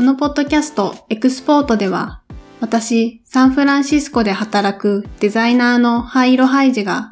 [0.00, 2.22] このポッドキャストエクスポートでは、
[2.58, 7.10] 私、サンフランシスコで働くデザイナーのハイロハイジが、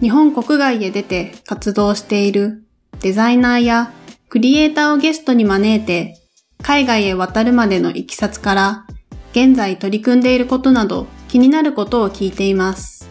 [0.00, 2.64] 日本国外へ出て活動している
[3.00, 3.92] デザイナーや
[4.30, 6.14] クリエイターをゲストに招いて、
[6.62, 8.86] 海外へ渡るまでのいきさつから、
[9.32, 13.10] 現在取り組んでいることなど気になることを聞いています。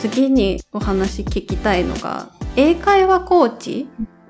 [0.00, 3.86] 次にお話聞きたいのが、英会話コーチ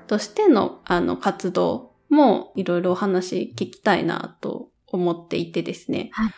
[0.09, 6.09] としてのあの活動もいろいろお話聞きたいなと思っていてですね。
[6.13, 6.31] はい、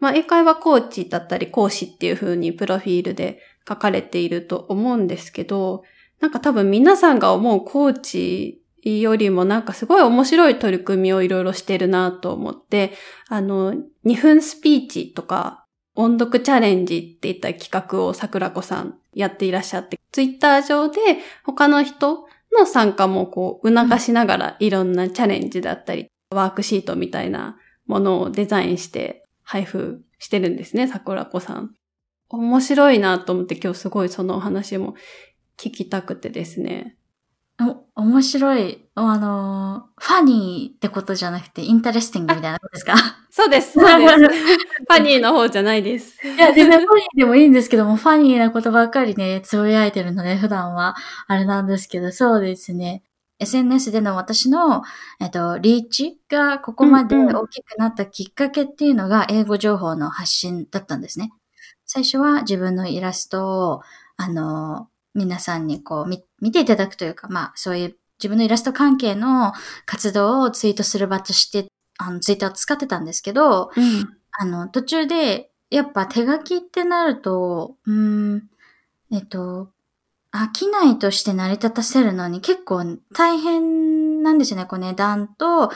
[0.00, 5.82] まあ、英会話コーチだったり講師っていう風にプロフィールで書かれていると思うんですけど、
[6.20, 12.94] なんか多分皆さんが思うコーチよりもなんかすごい面白い取り組みをいろいろしてるなと思って、
[13.28, 13.74] あの、
[14.06, 21.00] 2分スピーチとか音読チャレンジっていった企画を桜子さんやっていらっしゃって、ツイッター上で
[21.44, 22.25] 他の人
[22.58, 31.74] の参加もこう促しながらいろんなチャレンジだったり、ワークシートみたいなものをデザインして配布してるんですね、桜子さん。
[32.28, 34.94] 面白いなと思って今日すごいそのお話も
[35.56, 36.96] 聞きたくてですね。
[37.58, 38.86] お、面白い。
[38.94, 42.94] あの、 funny ってことじゃなくて、 interesting みたいなことですか？
[43.30, 44.14] そうです、そうです。
[44.88, 46.16] funny の方じゃないです。
[46.26, 50.96] いや、全然ファニーでもいいんですけども、ファニーなことばっかりね、つぶやいてるので、普段は、
[51.28, 53.02] あれなんですけど、そうですね。
[53.38, 54.82] SNS での私の、
[55.20, 61.30] えっと、リーチがここまで大きくなったきっかけっていうのが、英語情報の発信だったんですね。
[61.86, 63.82] 最初は自分のイラストを、
[64.18, 66.08] あの、皆さんにこう
[66.40, 69.52] 見ていただくというか、まあそういう自分のイラスト関係の
[69.84, 71.66] 活動をツイートする場として、
[71.98, 78.44] あのツイッターを使ってたんですけど、うん、あの途中でやっぱ手書きってなると、うん、
[79.10, 79.70] えっと、
[80.32, 84.66] 飽きないとして成り立たせるのに結構大変なんですよね。
[84.66, 85.70] こう値段と、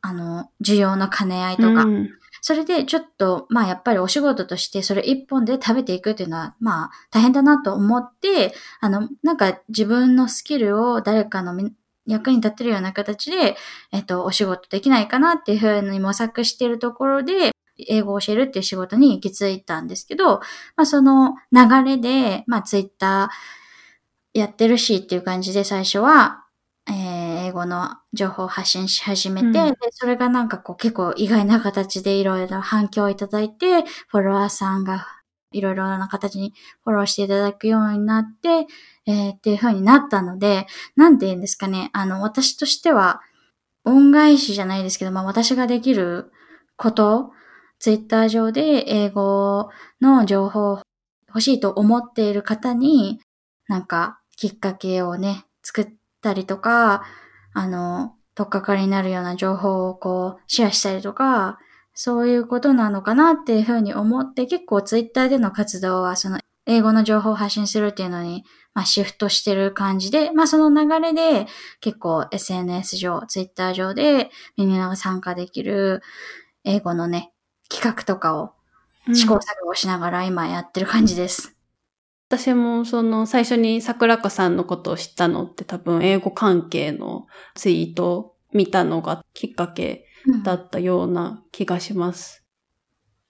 [0.00, 1.68] あの、需要の兼ね合いとか。
[1.84, 2.10] うん、
[2.40, 11.54] それでちょっと、まあやっぱりお仕事としてそれ一本で食べていくっていうのは、まあ大変だなと思って、あの、なんか自分のスキルを誰かの
[12.06, 13.56] 役に立ってるような形で、
[13.92, 17.52] えっと、お仕事できないかなっていうふうに模索しているところで、
[17.86, 20.40] 英語を教えるっていう仕事に行き着いたんですけど、
[20.76, 26.44] まあその流れで、まあツイッターやってるしっていう感じで最初は、
[26.88, 35.06] えー、英語の情報を発信し始めて、うん、で、それがなんかこう結構意外な形でいろいろ反響をいただいて、フォロワーさんが
[35.52, 36.52] いろいろな形に
[36.84, 38.66] フォローしていただくようになって、
[39.06, 40.66] えー、っていう風になったので、
[40.96, 43.20] なんて言うんですかね、あの、私としては、
[43.84, 46.30] 恩返しじゃないですけど、まあ私ができる
[46.76, 47.32] こと、
[47.78, 49.70] ツイッター上で英語
[50.00, 50.82] の情報
[51.28, 53.20] 欲しいと思っている方に、
[53.68, 55.88] なんかきっかけをね、作っ
[56.20, 57.04] たりとか、
[57.58, 61.58] あの、とっかかりになるような情報をこう、シェアしたりとか、
[61.92, 71.48] そういうことなのかなっていうふうに思って、結構ツイッターでの活動は、その英語の情報を発信するっていうのに、まあ、シフトしてる感じで、まあ、その流れで
[71.80, 76.00] 結構 SNS 上、ツイッター上でみんなが参加できる
[76.62, 77.32] 英語のね、
[77.68, 78.52] 企画とかを
[79.12, 81.57] 試行錯誤しながら今やってる感じです。
[82.28, 90.04] 私もその最初に桜子さんのことを知ったのって多分英語関係のツイートを見たのがきっかけ
[90.44, 92.44] だったような気がします。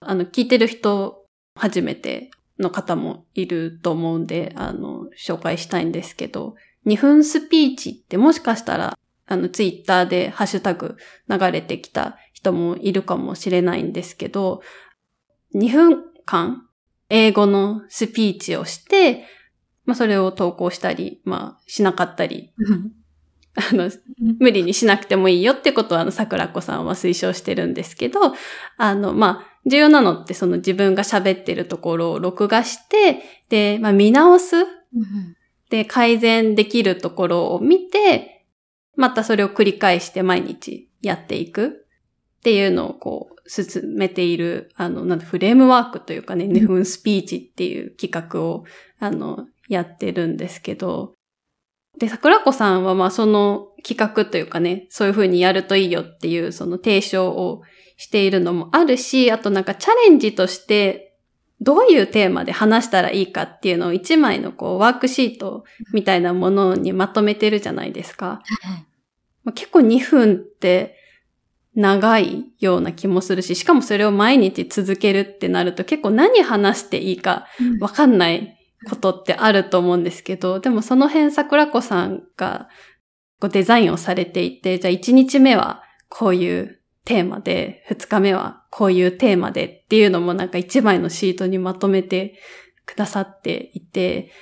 [0.03, 10.97] うん、あの、聞いてる人初めての方もいると思うんで、あの、紹介したいんですけど、2分スピーチってもしかしたら、あの、ツイッターでハッシュタグ
[11.29, 14.61] 流れてきた人もいるかもしれないんですけど、
[15.55, 16.68] 2分間
[17.11, 19.27] 英語のスピーチをして、
[19.85, 22.53] まあ、それを投稿したり、まあ、しなかったり、
[23.55, 23.91] あの、
[24.39, 28.21] 無理にしなくてもいいよってことは、あの、桜子さんは推奨してるんですけど、
[28.77, 34.57] あの、まあ、重要なのってその自分が喋ってるところを録画して、で、まあ、見直す、
[35.71, 38.47] で、改善できるところを見て、
[38.97, 41.87] またそれを繰り返して毎日やっていく
[42.39, 48.65] っていうのをこう、進めている、あの、なんフレームワークというかね、2分スピーチっていう企画を、
[49.01, 51.15] あの、やってるんですけど、
[51.99, 57.63] で、桜子さんはまあその企画というかね、そういう風にやるといいよっていうその提唱を
[57.97, 61.17] しているのもあるし、あとなんかチャレンジとして
[61.61, 68.43] どういうテーマで話したらいいかっていうのを一枚のこうワークシートみたいなものにまとめてるじゃないですか。
[69.55, 70.97] 結構2分って
[71.79, 77.47] 長いような気もするし、しかもそれを毎日続けるってなると結構何話していいか
[77.79, 78.59] わかんない
[78.91, 82.69] ことってあると思うんですけど、でもその辺桜子さんが
[83.41, 92.35] こうデザインをされていて、じゃあ1日目はこういうテーマで、2日目はこういうテーマでっていうのもなんか1枚のシートにまとめて
[92.87, 94.33] くださっていて、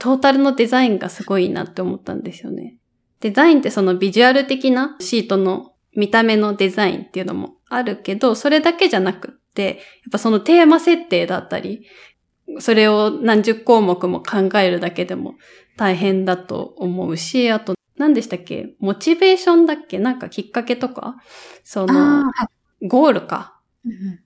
[0.00, 2.78] トータルのデザインがすごいなって思ったんですよね。
[3.20, 9.76] デザインってそのビジュアル的なシートの見た目のデザインっていうのもあるけど、それだけじゃなくって、やっ
[10.12, 11.86] ぱそのテーマ設定だったり、
[12.60, 15.34] それを何十項目も考えるだけでも
[15.76, 18.74] 大変だと思うし、あと何でしたっけ？
[18.78, 19.98] モチベーションだっけ？
[19.98, 21.16] なんかきっかけとか？
[21.64, 22.24] その、
[22.82, 24.20] ゴールか、うん。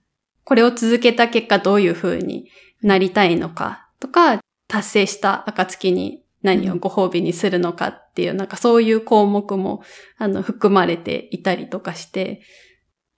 [0.44, 2.50] これを続けた結果どういう風に
[2.82, 9.82] なりたいのかとか、達成した暁に何をご褒美にするのかっていう、なんかそういう項目も、
[10.18, 12.42] あの、含まれていたりとかして、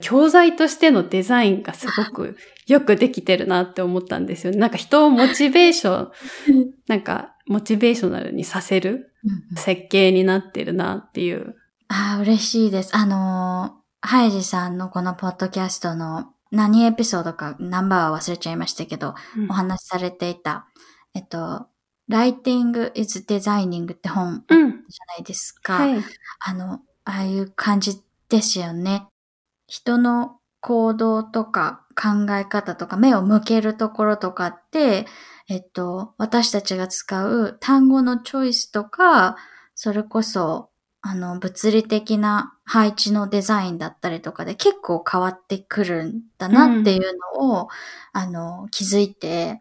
[0.00, 2.36] 教材としてのデザインがすごく
[2.66, 4.58] よくできてるなって思ったんですよね。
[4.58, 6.10] なんか人をモチベーション、
[6.88, 9.12] なんかモチベーショナルにさせる
[9.56, 11.54] 設計になってるなっていう。
[11.88, 12.96] ああ、嬉しいです。
[12.96, 20.66] あのー、ハイジさんのこのポッドキャストの何エピソードかナンバーは忘れちゃいましたけど、うん、お話しされていた、
[21.14, 21.66] えっと、
[22.08, 25.84] Writing is Designing って本じゃないですか。
[25.84, 26.04] うんはい、
[26.40, 29.06] あの、ああいう感じですよね。
[29.66, 35.06] 人の行動とか考え方とか目を向けるところとかって、
[35.48, 39.36] えっと、私たちが使う単語のチョイスとか、
[39.74, 40.70] それこそ、
[41.02, 47.68] あの、物理的な配置のデザインだったりとかで結構変わってくるんだなっていうのを、うん、
[48.12, 49.60] あの、気づいて、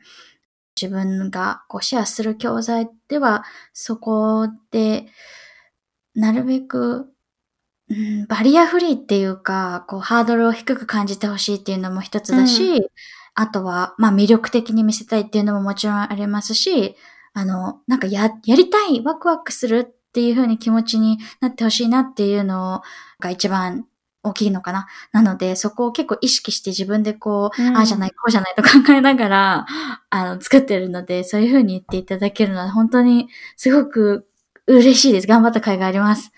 [0.80, 3.44] 自分がこうシェアする教材では、
[3.74, 5.08] そこで、
[6.16, 7.08] なるべく、
[7.90, 12.88] うん、バリアフリーっていうか、こう、ハードルを低く感じてほしいっていうのも一つだし、うん、
[13.36, 16.96] あとは、まあ、魅力的に見せたいっていうのももちろんありますし、
[17.34, 22.82] あの、なんかや、やりたい、ワクワクするっていう風に気持ちになってほしいなっていうの
[23.20, 23.88] が一番
[24.24, 24.88] 大きいのかな？
[25.12, 29.66] なので、そこを結構意識して自分でこう、うん、ああじゃない、こうじゃないと 考えながら、
[30.10, 33.28] あの、作ってるので、そういう風に言っていただけるのは本当に
[33.58, 34.28] すごく
[34.68, 35.28] 嬉しいです。
[35.28, 36.32] 頑張った甲斐があります。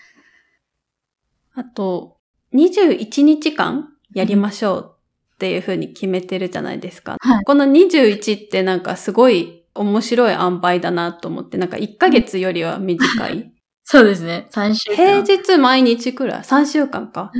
[1.54, 2.16] あと、
[2.54, 4.92] 21日間やりましょう
[5.34, 7.16] っていう風に決めてるじゃないですか。
[7.20, 13.52] はい、この21ってなんかすごい面白い塩梅だなと思って、なんか1ヶ月よりは短い。
[13.88, 14.48] そうですね。
[14.50, 14.96] 3週間。
[14.96, 17.30] 平日毎日くらい ?3 週間か？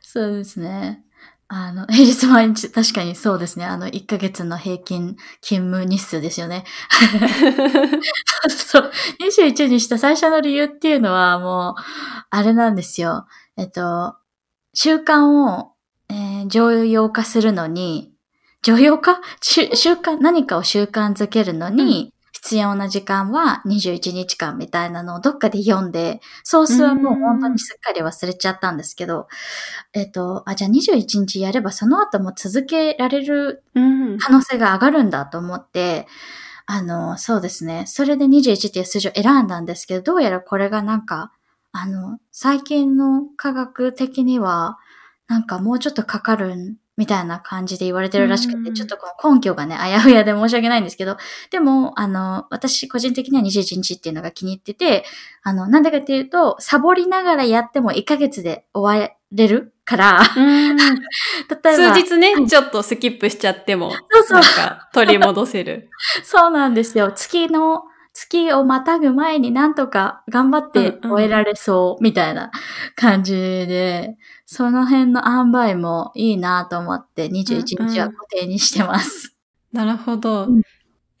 [0.00, 1.04] そうですね。
[1.48, 3.66] あの、 平日毎日、確かにそうですね。
[3.66, 6.64] あの、1ヶ月の平均勤務日数ですよね。
[8.48, 8.90] そう。
[9.20, 11.82] 21にした最初の理由っていうのはもう、
[12.30, 13.26] あれなんですよ。
[13.58, 14.16] えっと、
[14.72, 15.72] 習慣を、
[16.08, 18.10] えー、常用化するのに、
[18.62, 19.20] 常用化？
[19.42, 22.14] 習慣、何かを習慣づけるのに、
[22.46, 29.26] 必要な時間は21日間みたいなのをどっかで読んで、ソースはもう本当にすっかり忘れちゃったんですけど、
[29.94, 33.64] えっと、あ、じゃあ21日やればその後も続けられる
[34.20, 36.06] 可能性が上がるんだと思って、
[36.66, 37.84] あの、そうですね。
[37.88, 41.32] それで21っていう数字を選んだんですけど、どうやらこれがなんか、
[41.72, 44.78] あの、最近の科学的には、
[45.26, 51.16] なんかもうちょっとかかるみたいな感じで言われてるらしくて、ちょっとこの根拠がね、あやふやで申し訳ないんですけど、
[51.50, 55.04] でも、あの、私個人的には21日っていうのが気に入ってて、
[55.42, 61.94] あの、なんでかっていうと、サボりながらやっても1ヶ月で終われるから、 例えば。
[61.94, 64.40] 数日ね、ちょっとスキップしちゃっても、そうそう。
[64.40, 65.90] なんか取り戻せる。
[66.24, 67.12] そうなんですよ。
[67.12, 67.84] 月の、
[68.18, 72.50] 月をまたぐ前になんとか頑張って終えられそう、みたいな
[72.94, 79.36] 感じで、その辺の塩梅もいいなと思って21日は固定にしてます。
[79.74, 80.46] うんうん、なるほど。
[80.46, 80.62] うん、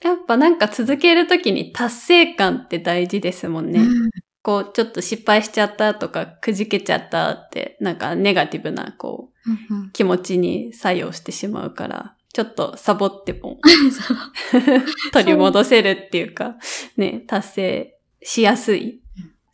[0.02, 3.80] やっぱなんか続けるときに達成感って大事ですもんね。
[3.80, 4.10] うん、
[4.40, 13.58] こう、ちょっと失敗しちゃったとか、くじけちゃったって、なんかネガティブな、こう、うんうん、気持ちに作用してしまうから、ちょっとサボっても
[15.14, 16.56] 取り戻せるっていうか、
[16.98, 19.00] ね、達成しやすい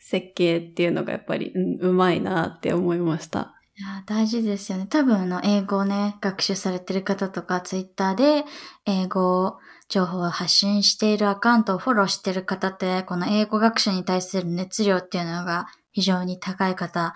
[0.00, 3.54] 設計っていうのがやっぱり、うん、うまいなって思いました。
[3.78, 4.88] いや、大事ですよね。
[4.90, 8.44] 多分、あの、英語をね、学習されてる方とか、ツイッターで
[8.84, 9.58] 英語
[9.88, 17.14] 情報を発信しているアカウントをフォローしてる方って、この英語学習に対する熱量っていうのが非常に高い方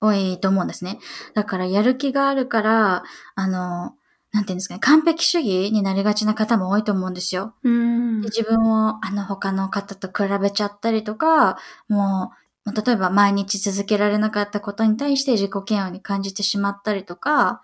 [0.00, 0.98] 多いと思うんですね。
[1.34, 3.04] だから、やる気があるから、
[3.36, 3.94] あの、
[4.34, 7.54] なんていうんですかね、完璧主義になりがちな方も多いと思うんですよ。
[7.62, 11.56] うんで自分をあの他の方と比べちゃったりとか、
[11.88, 12.32] も
[12.66, 17.62] う例えば毎日続けられなかったことに対して自己嫌悪に感じてしまったりとか、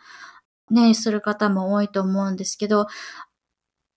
[0.71, 2.87] ね、する方も多いと思うんですけど、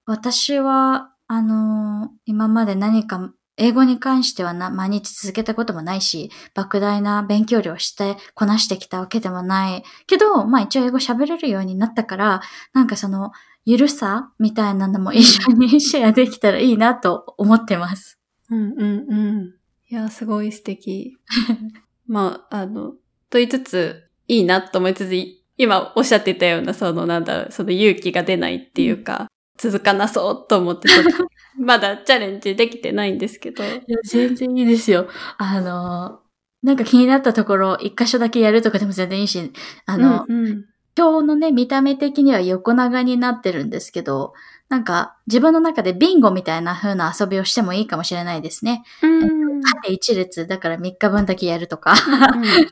[0.06, 9.84] 私は、あの、今まで何か英語に関してはな毎日続けたこともないし、莫大な勉強量してこなしてきたわけでもない。
[10.08, 12.42] けど、まあ一応英語喋れるようになったから、
[12.74, 13.32] なんかその、
[13.66, 18.20] ゆるさみたいなのも一緒にシェアできたらいいなと思ってます。
[18.50, 19.54] うんうんうん。
[19.90, 21.18] いや、すごい素敵。
[22.08, 22.94] まあ、あの、
[23.30, 25.14] と言いつつ、いいなと思いつつ、
[25.58, 30.88] 今おっしゃってたような、その、なんだろう、その勇気が出ないっていうか、続かなそうと思って、
[31.58, 33.64] まだチャレンジできてないんですけど。
[33.64, 35.08] いや、全然いいですよ。
[35.38, 36.20] あの、
[36.64, 39.52] なんか気になったところ、一箇所だけやるとかでも全然いいし、
[39.86, 44.34] あの、うんうん今日のね、見た目的には横長になってるんですけど、
[44.70, 48.84] なんか自分の中でビンゴみたいな風な遊びをしてもいいかもしれないですね。
[49.02, 51.96] うん縦一列だから3日分だけやるとか、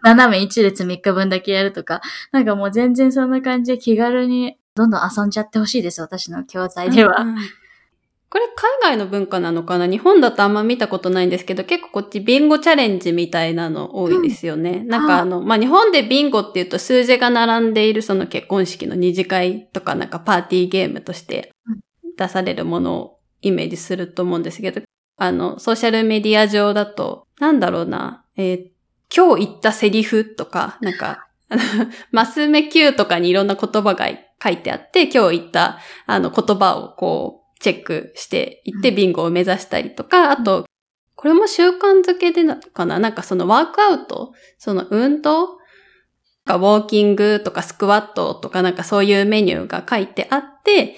[0.03, 7.21] 斜め一列3日分だけやるとか、なんかもう全然そんな感じで気軽にどんどん遊んじゃってほしいです、私の教材では。
[7.21, 7.35] うんうん。
[8.29, 8.45] これ
[8.81, 9.87] 海外の文化なのかな？
[9.87, 14.85] 日本だとあんま見たことないんですけど、結構こっちビンゴチャレンジみたいなの多いですよね。
[14.85, 21.53] なんかあの、まあ、日本でビンゴって言うと数字が並んでいるその結婚式の二次会とかなんかパーティーゲームとして
[22.17, 24.81] 出されるものをイメージすると思うんですけど、
[25.17, 28.67] あの、ソーシャルメディア上だと、なんだろうな、えー
[29.13, 34.07] 今日言ったセリフとか、なんか、あ のマス目 Q とかにいろんな言葉が
[34.41, 40.65] 書いてあって、今日言ったあの言葉をこう、チェックしていってビンゴを目指したりとか、あと、
[41.15, 42.97] これも習慣づけでなかな？
[42.97, 44.33] なんかそのワークアウト？
[44.57, 45.59] その運動？
[46.45, 50.95] なんかウォーキングとかスクワットとかなんかそういうメニューが書いてあって、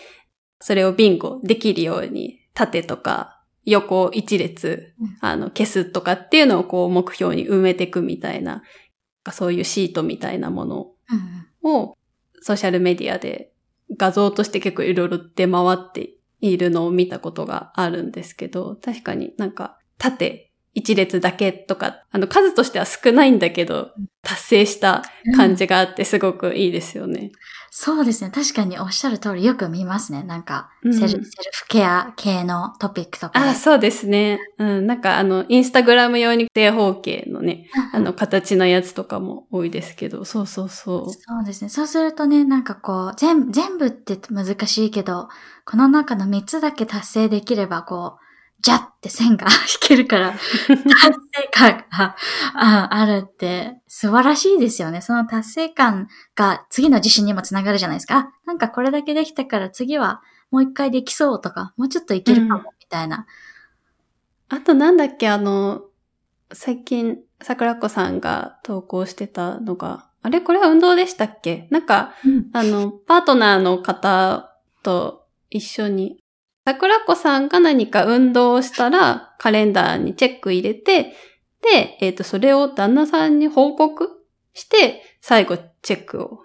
[0.61, 8.63] それをビンゴできるように縦とか横一列うん、あの、消すとかっていうのをこう目標に埋めていくみたいな、
[9.31, 10.91] そういうシートみたいなもの。
[11.09, 11.43] うん。
[11.63, 11.97] を
[12.41, 13.53] ソーシャルメディアで
[13.95, 23.91] 画像として結構いろいろ出回っているのを見たことがあるんですけど、確かになんか縦一列だけとか、あの数としては少ないんだけど、
[24.23, 25.03] 達成した
[25.35, 27.31] 感じがあってすごくいいですよね。
[27.75, 28.29] そうですね。
[28.29, 30.21] 確かにおっしゃる通りよく見ますね。
[30.21, 33.49] なんか、うんセルセルフケア系のトピックとかで。
[33.49, 34.39] あ、そうですね。
[34.59, 41.11] うん、なんかあの、インスタグラム用に正方形のね、あの、形のやつとかも多いですけど、そうそうそう。
[41.11, 41.69] そうですね。
[41.69, 45.29] そうするとね、なんかこう、全全部って難しいけど、
[45.65, 48.22] この中の3つだけ達成できれば、こう、
[48.63, 50.31] ジャッって線が引けるから、
[50.65, 50.79] 達
[51.33, 52.15] 成感が
[52.55, 55.01] ああるって素晴らしいですよね。
[55.01, 58.17] その達成感が次の自信にもつながるじゃないですか。
[58.17, 63.25] あなんかこれだけできたから次はもう一回できそうとか、もうちょっといけるかも、みたいな。
[64.49, 65.83] あとなんだっけ、あの、
[66.53, 71.67] 最近、桜子さんが投稿してたのが、あれこれは運動でしたっけ？
[71.71, 72.13] なんか、
[72.53, 74.53] あの、パートナーの方
[74.83, 76.22] と一緒に、
[76.65, 81.13] 桜子さんが何か運動をしたら、カレンダーにチェック入れて、
[81.61, 84.09] で、えっ、と、それを旦那さんに報告
[84.53, 86.39] して、最後チェックを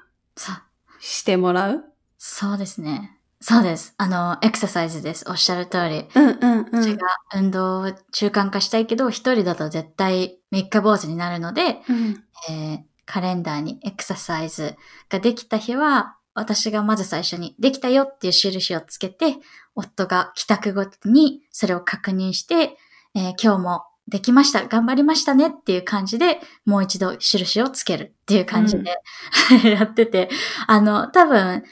[1.00, 1.84] してもらう？
[2.18, 3.16] そうですね。
[3.40, 3.94] そうです。
[3.98, 5.24] あの、エクササイズです。
[5.28, 6.06] おっしゃる通り。
[6.14, 6.82] うんうんうん。
[6.82, 12.78] 私が運動を習慣化したいけど、一人だと絶対三日坊主になるので、うんえー
[13.10, 14.76] カレンダーにエクササイズ
[15.08, 19.36] ができた日は、私がまず最初にできたよっていう印をつけて、
[19.74, 22.76] 夫が帰宅後にそれを確認して、
[23.14, 28.96] えー今日もできました、頑張りましたねっていう感じで、もう一度印をつけるっていう感じで、
[29.68, 30.30] やってて、
[30.66, 31.62] あの、多分、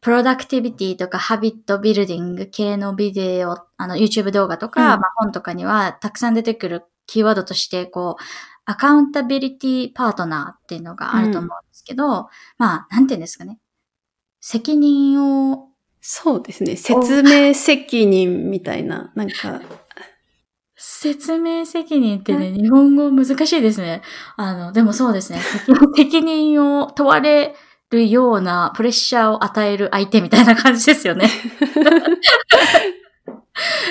[0.00, 5.00] プロダクティビティとかハビットビルディング系のビデオ、あの、YouTube 動画とか、うん。
[5.00, 8.22] まあ、本とかにはたくさん出てくるキーワードとして、こう、
[8.64, 13.58] アカウンタビリティパートナーっていうのがあると思うんですけど、まあ、なんていうんですかね。
[14.48, 16.76] 責任を、そうですね。
[16.76, 19.60] 説明責任みたいな、なんか、
[20.76, 24.02] 説明責任ってね、日本語難しいですね。
[24.36, 25.40] あの、でもそうですね。
[25.40, 25.72] 責
[26.12, 27.56] 責任を問われ
[27.90, 31.28] るようなプレッシャーを与える相手みたいな感じですよね。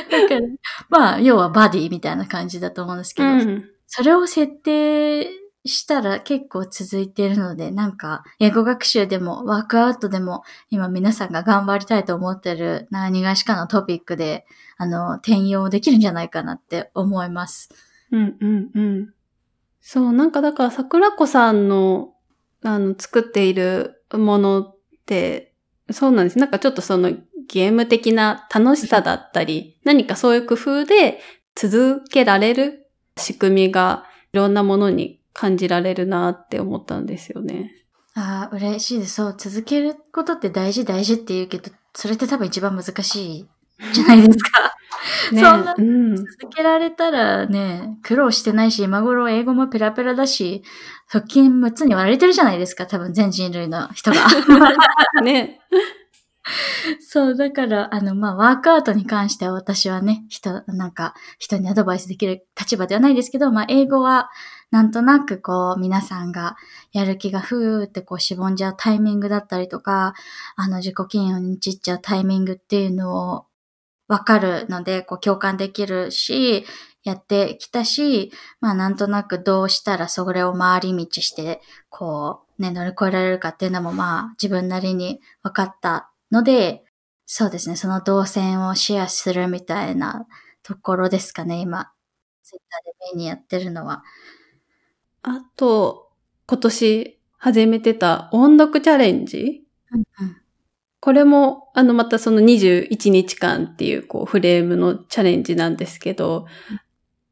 [0.09, 0.41] だから、
[0.88, 3.69] まあ、要はバディみたいな感じだと思うんですけど、うん。
[3.88, 14.45] それを設定したら結構続いているので、なんか、英語学習でもワークアウトでも、今皆さんが頑張りたいと思ってる何がしかのトピックで、
[14.77, 17.69] あの、転用できるんじゃないかなって思います。
[18.12, 19.13] うんうんうん。
[19.81, 22.13] そう、なんかだから桜子さんの、
[22.63, 25.53] あの、作っているものって、
[25.89, 26.38] そうなんです。
[26.38, 27.12] なんかちょっとその
[27.48, 31.19] ゲーム的な楽しさだったり、何かそういう工夫で
[31.55, 37.72] 続けられる仕組みがいろんなものに感じられるなって思ったんですよね。
[38.15, 39.15] ああ、嬉しいです。
[39.15, 43.48] そう、続けることって大事大事って言うけど、それって多分一番難しい
[43.94, 44.75] じゃないですか。
[45.34, 46.15] ねそんなうん。
[46.15, 50.63] 続けられたらね、苦労してないし、今頃英語もペラペラだし、
[51.08, 54.18] 腹筋6つに割られてるじゃないですか、多分全人類の人が。
[55.22, 55.60] ね。
[57.01, 64.30] そう、だから、あの、まあ、ワークアウトに関しては私はね、人、なんか、人にアドバイスできる立場ではないですけど、まあ、英語は、
[64.75, 66.58] なんとなくこう、皆さんが
[66.91, 70.13] やる気がふーってこう、しぼんじゃうタイミングだったりとか、
[70.58, 73.46] あの、自己嫌悪に散っちゃうタイミングっていうのを、
[74.10, 76.65] わかるので、こう、共感できるし、
[77.05, 86.84] やってきたし、まあ、なんとなくどうしたらそれを回り道して、こう、ね、乗り越えられるかっていうのも、まあ、自分なりに分かったので、
[87.25, 90.27] そうですね、その動線をシェアするみたいな
[90.63, 91.94] ところですかね、今。
[92.44, 94.03] ツイッターでメインにやってるのは。
[95.27, 96.12] あと、
[96.46, 99.63] 今年始めてた音読チャレンジ？
[99.91, 100.38] うんうん。
[101.00, 106.46] これも、あの、またその21日間っていう、こう、フレームのチャレンジなんですけど、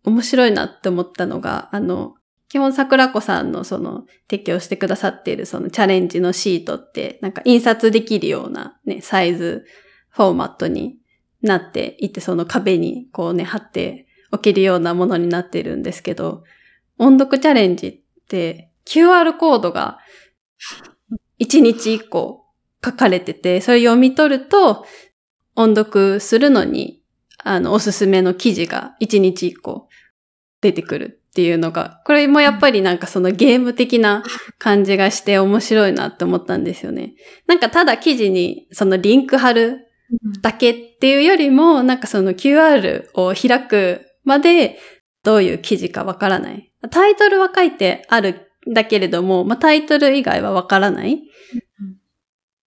[0.04, 2.16] 面白いなって思ったのが、あの、
[2.50, 9.66] 基本桜子さんのその提供してくださっているそのチャレンジのシートって、なんか印刷できるようなね、サイズ、
[10.10, 10.98] フォーマットに
[11.42, 16.44] なっていて、その壁にこうね、貼っておけるようなものになってるんですけど、
[16.98, 20.00] 音読チャレンジって QR コードが
[21.40, 22.46] 1日1個
[22.84, 24.86] 書かれてて、それ読み取ると
[25.56, 27.02] 音読するのに、
[27.38, 29.88] あの、おすすめの記事が1日1個
[30.62, 34.24] 出てくるっていうのが、これもやっぱりなんかそのゲーム的な
[34.60, 37.14] 感じがして面白いなって思ったんですよね。
[37.48, 39.88] なんかただ記事にそのリンク貼る
[40.42, 44.80] だけっていうよりも、なんかその QR を開くまで
[45.24, 46.72] どういう記事かわからない。
[46.92, 51.14] タイトルは書いてあるんだけれども、まあ、タイトル以外はわからない。
[51.14, 51.24] うん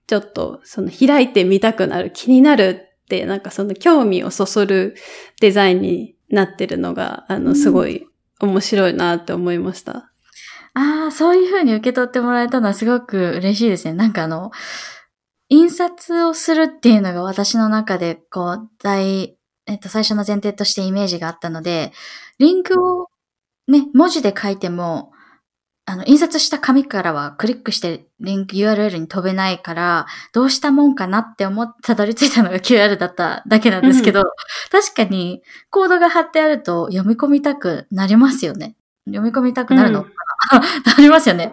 [0.06, 4.94] ちょっとその開いてみたくなる、気になるって、なんかその興味をそそる
[5.40, 8.06] デザインになってるのが、あの、うんすごい
[8.40, 10.12] 面白いなって思いました。
[10.74, 13.94] ああ、そういう風に受け取ってもらえたのはすごく嬉しいですね。
[13.94, 14.50] なんかあの、
[15.48, 21.92] 印刷をするっていうのが私の中で、こう、大、えっと、最初の前提としてイメージがあったので、
[22.38, 23.08] リンクを
[23.68, 25.12] ね、文字で書いても、
[25.88, 34.24] あの、印刷した紙からはクリックしてリンク URL に飛べないから、どうしたもんかなって思ってたどり着いたのが QR だっただけなんですけど、
[34.70, 38.76] 確かにコードが貼ってあると読み込みたくなりますよね。
[39.06, 40.10] 読み込みたくなるのか
[40.52, 40.60] な、
[40.96, 41.52] なりますよね。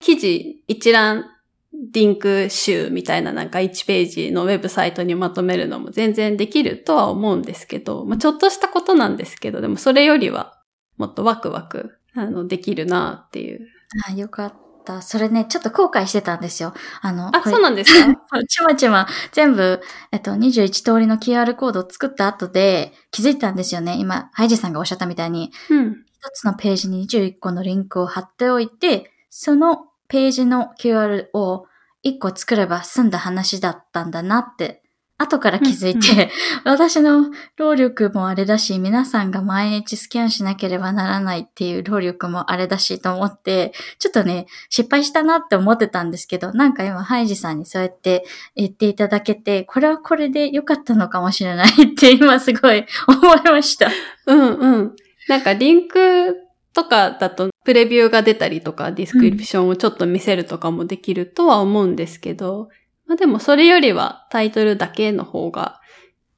[0.00, 1.24] 記事一覧
[1.72, 10.60] リンク集みたいななんか1ページのウェブサイトにまとめるのも全然できるとは思うんですけど、まあ、ちょっとしたことなんですけど、でもそれよりは
[10.96, 13.60] もっとワクワクあのできるなっていう。
[14.08, 14.54] あよかっ
[14.84, 15.00] た。
[15.02, 16.74] それね、ちょっと後悔してたんですよ。
[17.02, 18.16] あの、あ、そうなんですか？
[18.48, 19.80] ちまちま全部、
[20.10, 23.96] えっと、21通りの QR コードを作った後で気づいたんですよね。
[23.98, 26.04] 今、ハイジさんがおっしゃったみたいに、うん。
[26.22, 31.66] 一つのページに21個のリンクを貼っておいて、そのページの QR を
[32.04, 34.82] 1個作れば済んだ話だったんだなって、
[35.18, 36.30] 後から気づいて、
[36.64, 48.24] 私の労力もあれだし、皆さんが毎日スキャンしなければならないっていう労力もあれだしと思って、ちょっとね、失敗したなって思ってたんですけど、なんか今、ハイジさんにそうやって
[48.56, 53.90] 言っていただけて、これはこれで良かったのかもしれないって今すごい思いました。
[54.26, 54.96] うんうん。
[55.28, 56.34] なんかリンク
[56.72, 62.68] とかだとプレビューが出たりとかディスクリプションをちょっと見せるとかもできるとは思うんですけど、
[63.06, 65.80] まあでもそれよりはタイトルだけの方が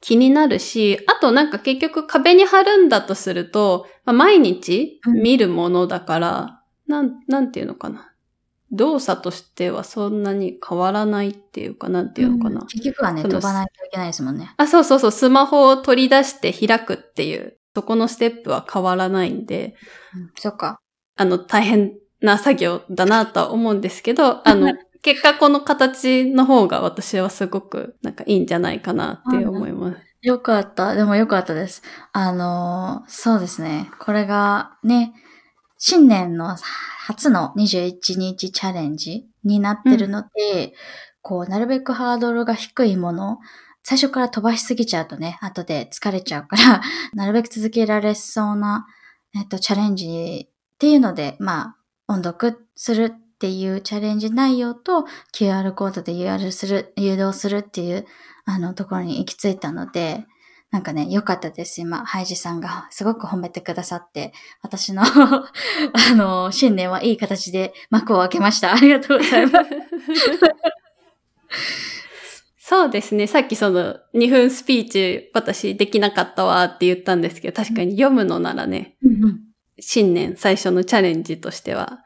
[0.00, 8.12] 気になるし、あとなんか結局壁に貼るんだとすると、まあ、毎日見るものだから、なん、なんていうのかな。
[8.72, 12.62] 動作としてはそんなに変わらないっていうか、なんていうのかな。
[12.62, 14.52] うん結局はね、飛ばないといけないですもんね。
[14.56, 19.76] あ、そうそうそう、スマホを取り出して開くっていう、そこのステップは変わらないんで、
[20.16, 20.80] うん、そっか。
[21.16, 24.72] あの、大変な作業だなとは思うんですけど、 あの、
[25.02, 29.98] 結果この形の方が私はすごくなんかいいんじゃないかなって思います。
[30.22, 30.94] よかった。
[30.94, 31.82] でもよかったです。
[32.12, 33.90] あのーそうですね。
[33.98, 35.12] これがね、
[35.78, 36.56] 新年の
[37.06, 40.74] 初の21日チャレンジになってるので、
[41.22, 43.38] こう、なるべくハードルが低いもの、
[43.82, 46.82] 最初から飛ばしすぎちゃうとね、後で疲れちゃうから、
[47.14, 48.86] なるべく続けられそうな、
[49.34, 50.48] えっと、チャレンジ
[50.82, 51.76] っていうので、ま
[52.08, 58.04] あ、音読するっていうチャレンジ内容と QR コードで UR する、誘導するっていう
[58.46, 60.26] あのところに行き着いたので、
[60.72, 61.80] なんかね、良かったです。
[61.80, 65.46] 今、ハイジさんがすごく褒めてくださって、私の、 あ
[66.16, 68.72] の、新年はいい形で幕を開けました。
[68.72, 69.70] ありがとうございます。
[72.58, 73.28] そうですね。
[73.28, 79.51] さっきその2分スピーチ私できなかったわって言ったんですけど、確かに読むのならね、うんうん。
[79.82, 81.98] 新年最初のチャレンジとしては、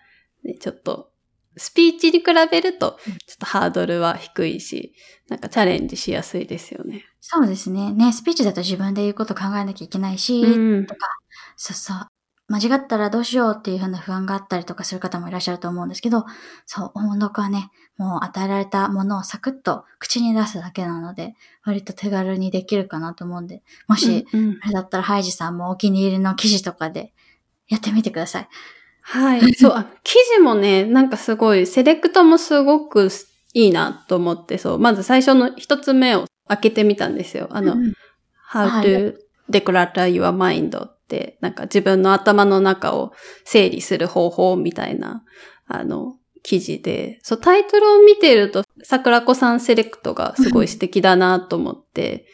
[0.44, 1.10] ね、ちょっと、
[1.58, 4.94] スピーチに比べると、ちょっとハードルは低いし、
[5.28, 7.04] なんかチャレンジしやすいですよね。
[7.20, 7.92] そうですね。
[7.92, 11.06] ね、スピーチだと自分で言うこと考えなきゃいけないし、うんとか、
[11.56, 12.06] そうそう。
[12.48, 16.24] 間違ったらどうしようっていう風な不安があったりとかする方もいらっしゃると思うんですけど、
[16.64, 21.34] そう、音読はね、もう与えられたものをサクッと口に出すだけなので、
[21.64, 27.12] 割と手軽にできるかなと思うんで、もし、うんうんあれだったらハイジさんもお気に入りの記事とかで
[27.68, 28.48] やってみてください。
[29.02, 29.40] はい。
[29.54, 33.08] そう、あ、記事もね、なんかすごい、セレクトもすごく
[33.54, 37.48] いいなと思って、そう、まず最初の一つ目を開けてみたんですよ。
[37.50, 37.92] あの、うん
[38.48, 39.16] How は to
[39.50, 43.12] declutter your mind って、なんか自分の頭の中を
[43.44, 45.24] 整理する方法みたいな、
[45.66, 52.26] あの、記事で、そう、タイトルを見ていると、桜子さんセレクトがすごい 素敵だなと思って、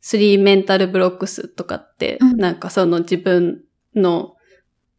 [0.00, 3.64] スリーメンタルブロックスとかって、うんなんかその自分
[3.96, 4.36] の、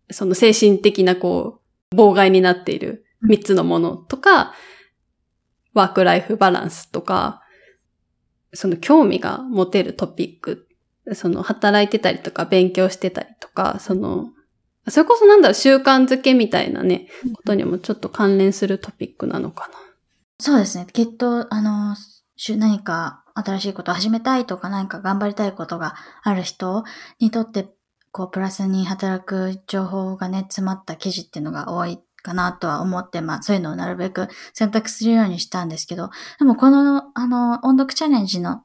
[0.09, 1.61] その精神的なこ
[1.91, 4.53] う、妨害になっている三つのものとか、
[5.73, 7.41] ワークライフバランスとか、
[8.53, 10.67] その興味が持てるトピック、
[11.13, 14.29] その働いてたりとか勉強してたりとか、その、
[14.87, 19.73] それこそなんだろう、習慣づけみたいなね、ことにもちょっと関連するトピックなのかな。
[20.39, 20.87] そうですね。
[20.91, 21.95] きっと、あの、
[22.35, 26.83] し何か新しいことを始めたいとか何か頑張りたいことがある人
[27.19, 27.69] にとって、
[28.13, 38.61] こう、プラスに働く情報がね、詰まった記事っていうのが多いかなとは思って、まあ、そういうのをなるべく選択するようにしたんですけど、でもこの、あの、音読チャレンジの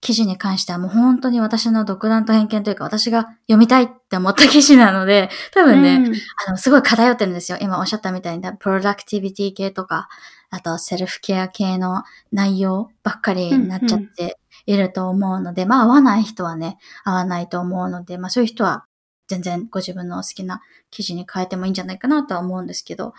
[0.00, 6.14] 記事に関してはもう本当に私の独断と偏見というか、私が読みたいって思った記事なので、 多分ね、うん
[6.48, 7.58] あの、すごい偏ってるんですよ。
[7.60, 10.08] 今おっしゃったみたいに、プロダクティビティ系とか、
[10.50, 18.84] あとセルフケア系の内容ばっかりになっちゃっていると思うので、まあ合わない人はね、合わないと思うので、まあそういう人は
[19.28, 23.14] 全然ご自分の好きな記事に変えてもいいんじゃないかなとは思うんですけど、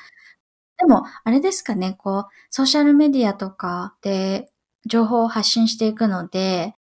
[0.78, 4.50] でも、あれですかね、こう、ソーシャルメディアとかで
[4.86, 6.76] 情報を発信していくので、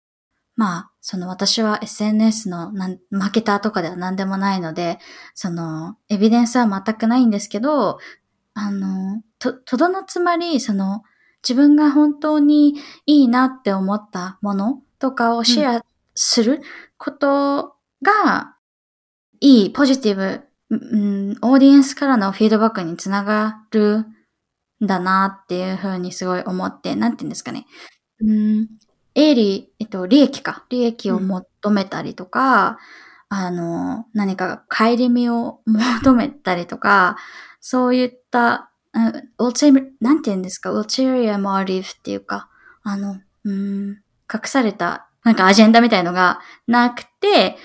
[0.56, 4.98] まあ、その私は SNS のなんマーケターとかでは何でもないので、
[5.34, 7.98] その、エビデンスは全くないんですけど、
[8.54, 11.02] あの、と、とどのつまり、その、
[11.42, 12.74] 自分が本当に
[13.06, 16.60] いいなって思ったものとかをシェアする
[16.96, 18.56] ことが、
[19.40, 27.66] いい、ポジティブ、うん、オーディエンスからのフィードバックにつながるんだなっていうふうにすごい思って、なんて言うんですかね。
[28.20, 28.68] うん、
[29.14, 30.64] 営利、えっと、利益か。
[30.70, 32.78] 利益を求めたりとか、
[33.28, 37.16] あの、何か帰り身を求めたりとか、
[37.60, 42.48] そういった、うん、ulterior- なんて言うんですか？ulterior motive っていうか、
[42.82, 43.88] あの、うん、
[44.32, 47.56] 隠された、なんかアジェンダみたいのがなくて、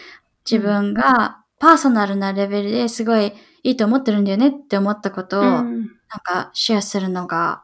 [0.50, 3.32] 自分がパーソナルなレベルですごい
[3.63, 7.63] いいと思ってるんだよねって思ったことを、うんなんかシェアするのが、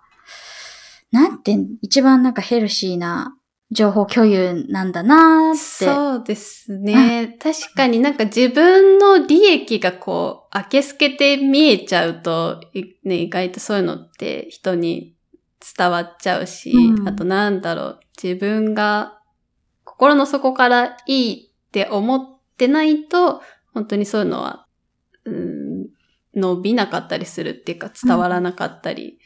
[1.12, 3.36] なんて、一番なんかヘルシーな
[3.70, 5.86] 情報共有なんだなーって。
[5.86, 7.38] そうですね。
[7.40, 15.16] 確かになんか自分の利益がこう、明け透けて見えちゃうと、いね、意外とそういうのって人に
[15.78, 19.20] 伝わっちゃうし、うんあとなんだろう、自分が
[19.84, 24.68] 心の底からいいって思ってないと、本当にそういうのは、
[25.26, 25.88] うん、
[26.36, 29.20] 伸びなかったりするっていうか伝わらなかったり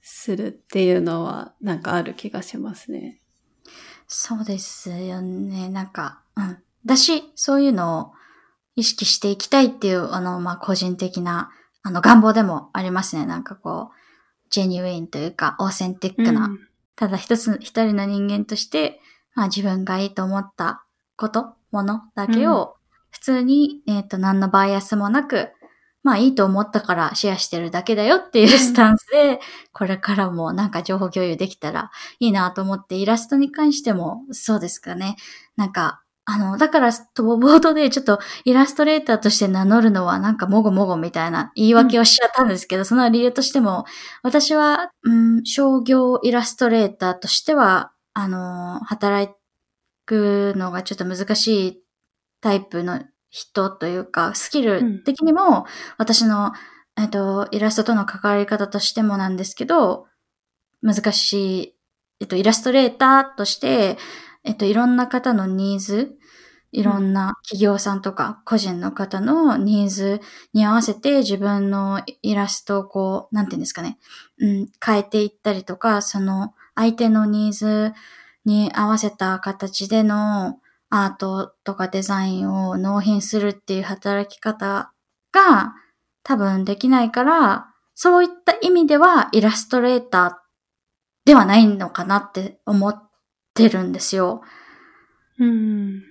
[0.00, 3.20] するっていうのはなんかある気がしますね。
[4.06, 5.68] そうですよね。
[5.68, 6.58] なんか、うん。
[6.84, 8.12] だし、そういうのを
[8.74, 11.50] 意識していきたいっていう、あの、まあ、個人的な、
[11.82, 13.24] あの、願望でもありますね。
[13.24, 13.96] なんかこう、
[14.50, 19.00] ジェニュインというか、オーセンティックな、うんただ一つ、一人の人間として、
[19.34, 20.84] まあ、自分がいいと思った
[21.16, 22.76] こと、ものだけを、
[23.10, 25.50] 普通に、えっ、と、何のバイアスもなく、
[26.02, 29.40] まあいいと思ったからシェアしてるだけだよっていうスタンスで、
[29.72, 35.16] これからもなんか情報共有できたらいいなと思って、イラストに関してもそうですかね。
[35.56, 43.84] なんか、あの、だから、とボードでちょっとイラストレーターとして名乗るのはなんかもごもごみたいな言い訳をしちゃったんですけど、その理由としても、
[44.22, 49.32] 私は、うん、商業イラストレーターとしては、あの、働
[50.06, 51.82] くのがちょっと難しい
[52.40, 55.66] タイプの人というか、スキル的にも、
[55.98, 56.52] 私の、
[56.96, 60.06] えっと、イラストとの関わり方としてもなんですけど、
[60.82, 61.76] 難しい、
[62.20, 63.96] えっと、イラストレーターとして、
[64.44, 66.16] えっと、いろんな方のニーズ、
[66.72, 70.20] いろんな企業さんとか個人の方のニーズ
[70.52, 73.98] に合わせて自分のイラストをこう、なんていうんですかね、
[74.38, 77.92] うん、変えていったりとか、その相手のニーズ
[78.44, 80.58] に合わせた形での
[80.90, 84.92] アートとかデザインを納品するっていう働き方
[85.32, 85.74] が
[86.22, 90.32] 多分できないから、そういった意味ではイラストレーター
[91.24, 93.10] ではないのかなって思っ
[93.54, 94.42] てるんですよ。
[95.38, 96.02] うん。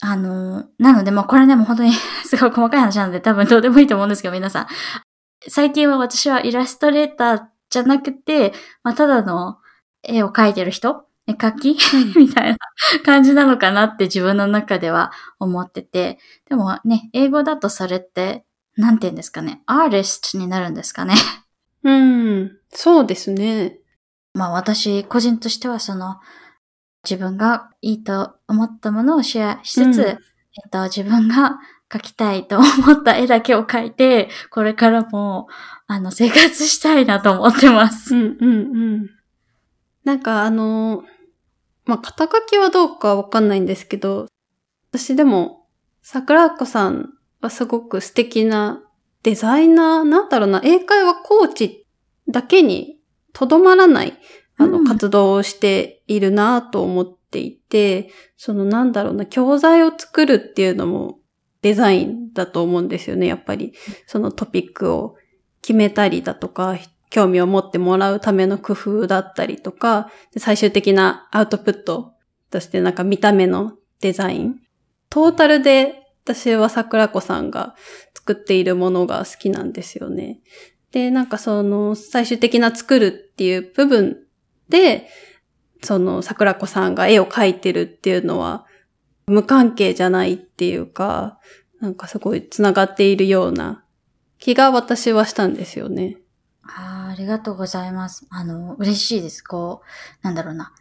[0.00, 1.92] あの、なのでもうこれねもう本当に
[2.24, 4.66] すごい細かい話なので多分どうでもいいと思うんですけど皆さん。
[5.48, 9.58] 最近は私はイラストレーターじゃなくて、まあただの
[10.02, 11.76] 絵を描いてる人絵描き
[12.16, 12.58] みたいな
[13.04, 16.18] 感じなのかなって自分の中では思ってて。
[16.48, 18.44] でもね、英語だとそれって、
[18.76, 19.62] なんて言うんですかね？
[19.66, 21.14] アーティストになるんですかね？
[21.84, 22.56] うん。
[22.70, 23.78] そうですね。
[24.34, 26.16] まあ私個人としてはその
[27.04, 30.12] 自分がいいと思ったものをシェアしつつ、うんえ
[30.66, 31.58] っと自分が
[31.90, 35.48] 描きたいと思った絵だけを描いて、これからも
[35.86, 38.14] あの生活したいなと思ってます。
[38.14, 39.10] うんうんうん。
[40.04, 41.04] なんかあの、
[41.88, 44.26] まあ、肩書きはどうかわかんないんですけど、
[44.92, 45.66] 私でも、
[46.02, 48.82] 桜子さんはすごく素敵な
[49.22, 51.86] デザイナー、なんだろうな、英会話コーチ
[52.28, 53.00] だけに
[53.32, 54.12] とどまらない、
[54.58, 61.20] あの、うん活動をしているなと思っていて、そのなんだろうな、教材を作るっていうのも
[61.62, 63.72] デザインだと思うんですよね、やっぱり。
[64.06, 65.16] そのトピックを
[65.62, 66.76] 決めたりだとか、
[67.10, 72.12] 興味を持ってもらうための工夫だったりとか、最終的なアウトプット
[72.50, 74.56] としてなんか見た目のデザイン。
[75.10, 77.74] トータルで私は桜子さんが
[78.14, 80.40] 作っているものが好きなんですよね。
[80.92, 84.18] で、なんかその最終的な作るっていう部分
[84.68, 85.08] で、
[85.82, 88.66] その桜子さんが絵を描いてるっていうのは
[89.26, 91.38] 無関係じゃないっていうか、
[91.80, 93.84] なんかすごい繋がっているような
[94.38, 96.18] 気が私はしたんですよね。
[96.62, 98.26] あありがとうございます。
[98.30, 99.42] あの、嬉しいです。
[99.42, 100.72] こう、なんだろうな。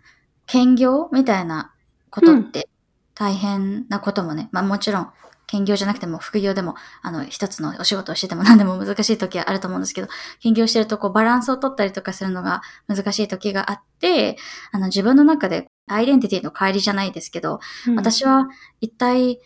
[0.45, 1.73] 兼業みたいな
[2.09, 2.69] ことって
[3.15, 5.11] 大変なこともね、まあもちろん、
[5.47, 10.07] 兼業じゃなくても副業でも、あの、一つのお仕事をしてても何でも難しい時はあると思うんですけど、
[10.41, 14.37] 兼業してるとこうバランスを取ったりとかするのが難しい時があって、
[14.71, 17.59] あの、自分の中でアイデンティティの帰りじゃないですけど、
[17.95, 18.47] 私は
[18.81, 19.39] 一体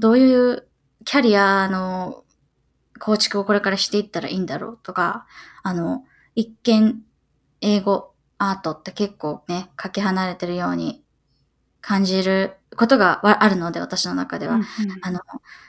[0.00, 0.68] どういう
[1.04, 2.24] キャリアの
[2.98, 5.26] 構築をこれからしていったらいいんだろうとか、
[5.62, 6.04] あの、
[6.36, 7.02] 一見
[7.62, 11.02] 英語、アートって結構ね、かけ離れてるように
[11.80, 14.56] 感じることがわあるので、私の中では。
[14.56, 14.66] うんうん
[15.00, 15.20] あの、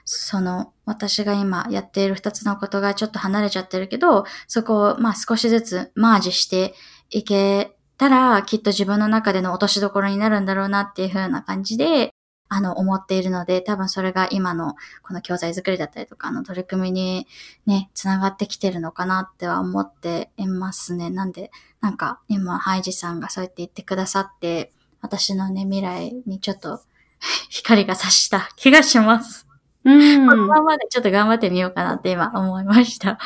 [0.04, 6.76] その、私が今やっている二つのことがちょっと離れちゃってるけど、そこを、まあ少しずつマージして
[7.10, 12.14] いけたら、きっと自分の中での落としどころになるんだろうなっていう風な感じで、
[12.50, 17.28] あの、思っているので、多分それが今のこの教材作りだったりとか、あの取り組みに
[17.66, 21.10] ね、つながってきてるのかなっては思っていますね。
[21.10, 26.80] なんで、なんか今、ハイジさんがそうやって言ってくださって、私のね、未来にちょっと
[27.50, 29.48] 光が差した 気がします。
[29.84, 33.20] うんこのままでちょっと頑張ってみようかなって今思いました。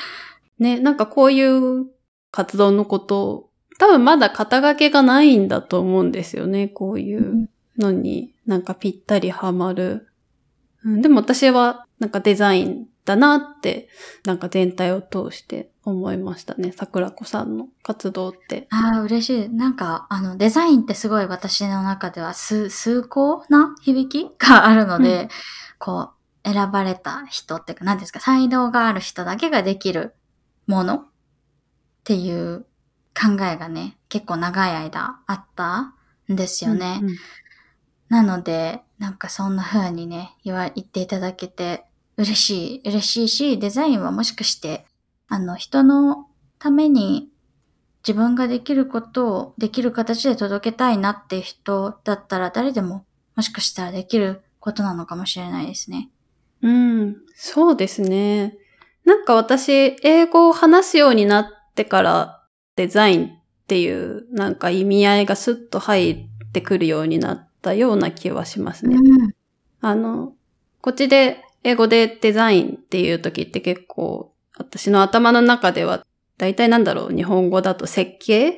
[0.60, 1.88] ね、なんかこういう
[2.29, 6.67] 活動のこと、多分まだ肩書きがないんだと思うんですよね。
[6.67, 7.49] こういう
[7.82, 10.08] のになんかぴったりハマる。
[10.84, 13.89] うん、でも私はなんかデザインだなって、
[14.26, 16.72] なんか全体を通して思いましたね。
[16.72, 18.67] 桜子さんの活動って。
[18.70, 19.50] ああ、嬉しい。
[19.50, 25.30] なんか、あの、デザインってすごい私の中では数、崇高な響きがあるので、うん
[25.82, 26.12] こ
[26.46, 30.13] う、選ばれた人っていうか、何ですか、才能がある人だけができる
[30.67, 31.06] ものっ
[32.04, 32.65] ていう
[33.20, 35.96] 考えがね、結構長い間あった
[36.32, 37.00] んですよね。
[37.02, 37.15] うんうん
[38.12, 41.86] なので、なんかそんな風にね、言わ、言っていただけて
[42.17, 44.86] 嬉しい、嬉しいし、デザインはもしかして、
[45.30, 46.28] あの、人の
[46.60, 47.30] ために
[48.06, 53.06] 自分ができることをできる形で届けたいなっていう人だったら誰でも
[53.38, 56.10] もしかしたらできることなのかもしれないですね。
[56.62, 58.58] うん、そうですね。
[59.06, 61.45] なんか私、英語を話すようになっ
[61.76, 62.43] てから、
[62.76, 63.30] デザインっ
[63.67, 68.95] ていうなんか意味合いがスッと入ってくるようになったような気はしますね。
[68.95, 69.32] うん。
[69.82, 70.34] あの、
[70.82, 76.06] こっちで英語でデザインっていう時って結構、私の頭の中では、
[76.38, 78.56] 大体なんだろう、日本語だと設計っ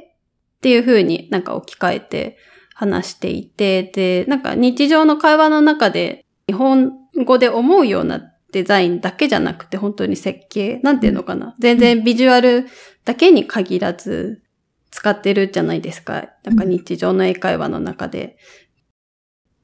[0.62, 2.38] ていう風になんか置き換えて
[2.74, 6.94] 話していて、で、なんか日常の会話の中で日本
[7.26, 11.56] 語で思うようなデザインだけじゃなくて本当に設計なんていうのかな。
[11.60, 12.68] 全然ビジュアル
[13.04, 14.44] だけに限らず
[14.92, 16.30] 使ってるじゃないですか。
[16.44, 18.38] なんか日常の英会話の中で。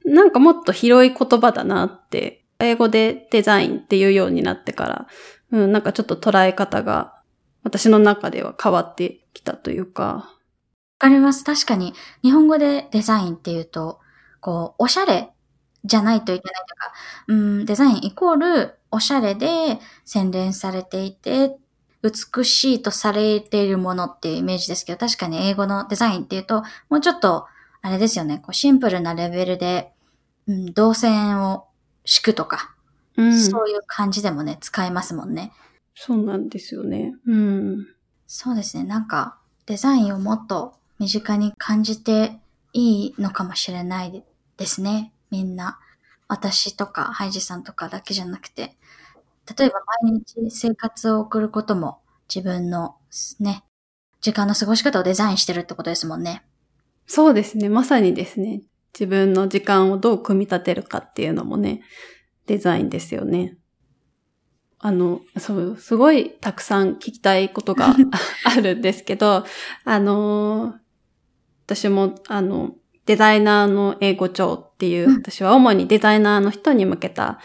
[0.06, 5.08] なんかもっと広い言葉だなって、英語でデザインっていうようになってから、
[5.52, 7.20] うん、なんかちょっと捉え方が
[7.64, 11.46] 私の中では変わってきたというか、わかります。
[11.46, 14.00] 確かに、日本語でデザインっていうと、
[14.42, 15.32] こう、おしゃれ
[15.86, 16.92] じゃないといけないとか、
[17.28, 21.56] うん、デザインイコールおしゃれで洗練されていて、
[22.02, 27.46] 美しいとされているものっていうイメージですけど、確かに英語のデザインっていうと、もうちょっと、
[27.82, 29.92] あれですよね、こうシンプルなレベルで、
[30.48, 31.68] うん、動線を
[32.06, 32.76] 敷くとか、
[33.18, 35.52] うん、そういう感じでもね、使えますもんね。
[35.96, 37.16] そうなんですよね。
[37.26, 37.88] うん。
[38.28, 42.40] そうですね、なんか、デザインをもっと身近に感じて
[42.74, 44.24] いいのかもしれない
[44.58, 45.12] ですね。
[45.32, 45.80] みんな。
[46.28, 48.76] 私とか、ハイジさんとかだけじゃなくて。
[49.58, 52.00] 例えば毎日生活を送ることも
[52.34, 52.96] 自分の
[53.40, 53.64] ね、
[54.22, 56.44] 時間の過ごし方をデザインしてるってことですもんね。
[57.12, 57.70] そうですね。
[57.70, 58.62] まさにですね。
[58.94, 61.82] 自分の時間をどう組み立てるかっていうのもね、
[62.46, 63.58] デザインですよね。
[64.78, 67.96] あの、そう、すごいたくさん聞きたいことが
[68.46, 69.44] あるんですけど、
[69.86, 70.76] あの、
[71.66, 72.76] 私も、あの、
[73.08, 77.40] デザイナーの英語帳っていう、私は主にデザイナーの人に向けた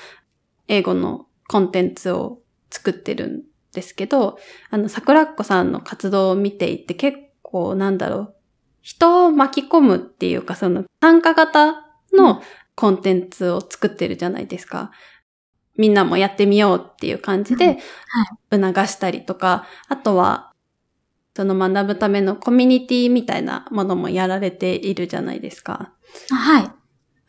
[0.68, 8.33] 英語のコンテンツを作ってるんですけど、あの、桜っ子さんの活動を見ていて結構なんだろう、
[8.84, 12.42] 人を巻き込むっていうか、その参加型の
[12.76, 14.90] コンテンツを作ってるじゃないですか。
[15.76, 17.78] みんなもやってみようっていう感じで
[18.52, 20.52] 促したりとか、あとは、
[21.34, 25.94] その学ぶためのコミュニティみたいなものもやられているじゃないですか。
[26.30, 26.70] はい。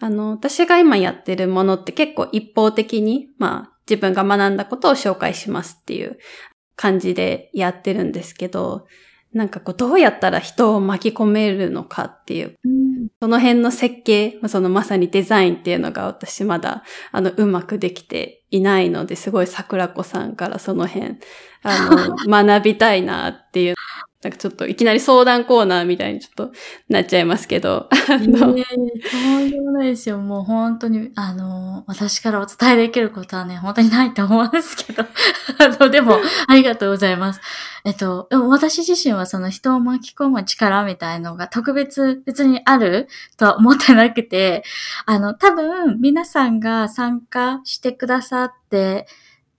[0.01, 6.19] あの、私が今やってるものって結構一方的に、まあ、自分が学んだことを紹介しますっていう
[6.75, 8.85] 感じでやってるんですけど、
[9.35, 21.17] なんかこう、どうやったら人を巻き込めるのかっていう、うん、その辺の設計、そのまさにデザインっていうのが私まだ、あの、うまくできていないので、すごい桜子さんからその辺、
[21.63, 23.75] あの、 学びたいなっていう、
[24.25, 26.51] なんかちょっといきなり相談コーナーみたいにちょっと
[26.89, 30.17] なっちゃいますけど、いえいえとんでもないですよ。
[30.17, 35.03] もう本当に、あの、私からお伝えできることはね、本当にないと思うんですけど。
[35.63, 37.41] あの、でも、ありがとうございます。
[37.85, 43.07] えっと、でも私自身はその人を巻き込む力みたいのが特別、別にある
[43.37, 44.63] とは思ってなくて、
[45.05, 49.05] あの、多分、皆さんが参加してくださって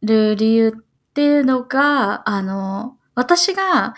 [0.03, 0.73] る理由っ
[1.15, 3.95] ていうのが、あの、私が、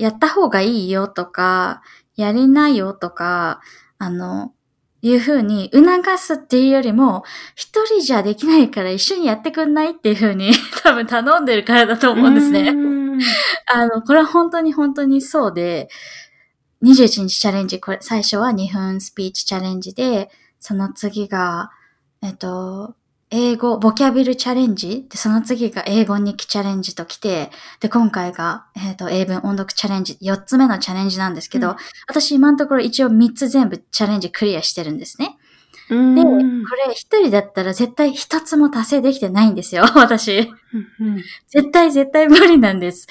[0.00, 1.82] やった方がいいよとか、
[2.16, 3.60] やりなよとか、
[3.98, 4.54] あの、
[5.02, 7.22] いうふうに促すっていうよりも、
[7.54, 12.70] 一人じゃできないから一緒にやってくんないっていうふうに 多分頼んでるからだと思うんですね。
[13.70, 15.90] あの、これは本当に本当にそうで、
[16.82, 21.70] 21日チャレンジ、これ最初は2分スピーチチャレンジで、その次が、
[22.22, 22.94] えっと、
[23.30, 31.76] 英語、ボキャビルチャレンジで、その次が英語日記チャレンジと来て、で、今回が、えっ、ー、と、英文音読チャレンジ、4つ目のチャレンジなんですけど、うん、
[32.08, 35.38] 私今のところ一応3つ全部チャレンジクリアしてるんですね。
[35.90, 40.48] で、これ一人だったら絶対一つも達成できてないんですよ、 私。
[41.48, 43.08] 絶対絶対無理なんです。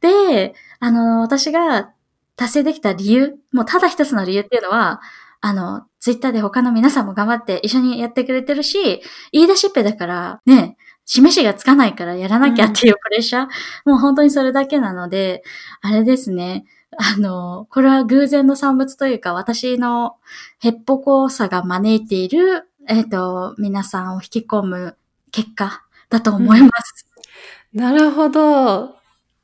[0.00, 1.90] で、あの、私が
[2.36, 5.00] 達成できた理由、もうただ一つの理由っていうのは、
[5.40, 13.48] あの、ツイッターで他の皆さんも頑張って一緒にやってくれてるし、言い出しっぺだからね、示しがつかないからやらなきゃっていうプレッシャー、
[13.86, 15.42] うん、もう本当にそれだけなので、
[15.82, 16.64] あれですね。
[16.96, 20.16] あの、これは偶然の産物というか、私の
[20.58, 24.96] ヘッポコさが招いている、えっ、ー、と、皆さんを引き込む
[25.32, 27.06] 結果だと思います。
[27.74, 28.84] うん、なるほど。
[28.84, 28.94] あ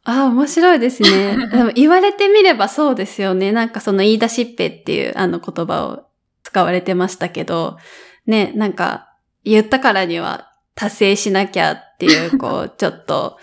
[0.05, 1.37] あ、面白いですね。
[1.51, 3.53] でも言われてみればそうですよね。
[3.53, 6.07] なんかその言い出しっぺっていうあの言葉を
[6.57, 7.77] 使われてましたけど、
[8.25, 9.15] ね、なんか
[9.45, 13.37] 言ったからには達成しなきゃっていう、こう、 ちょっと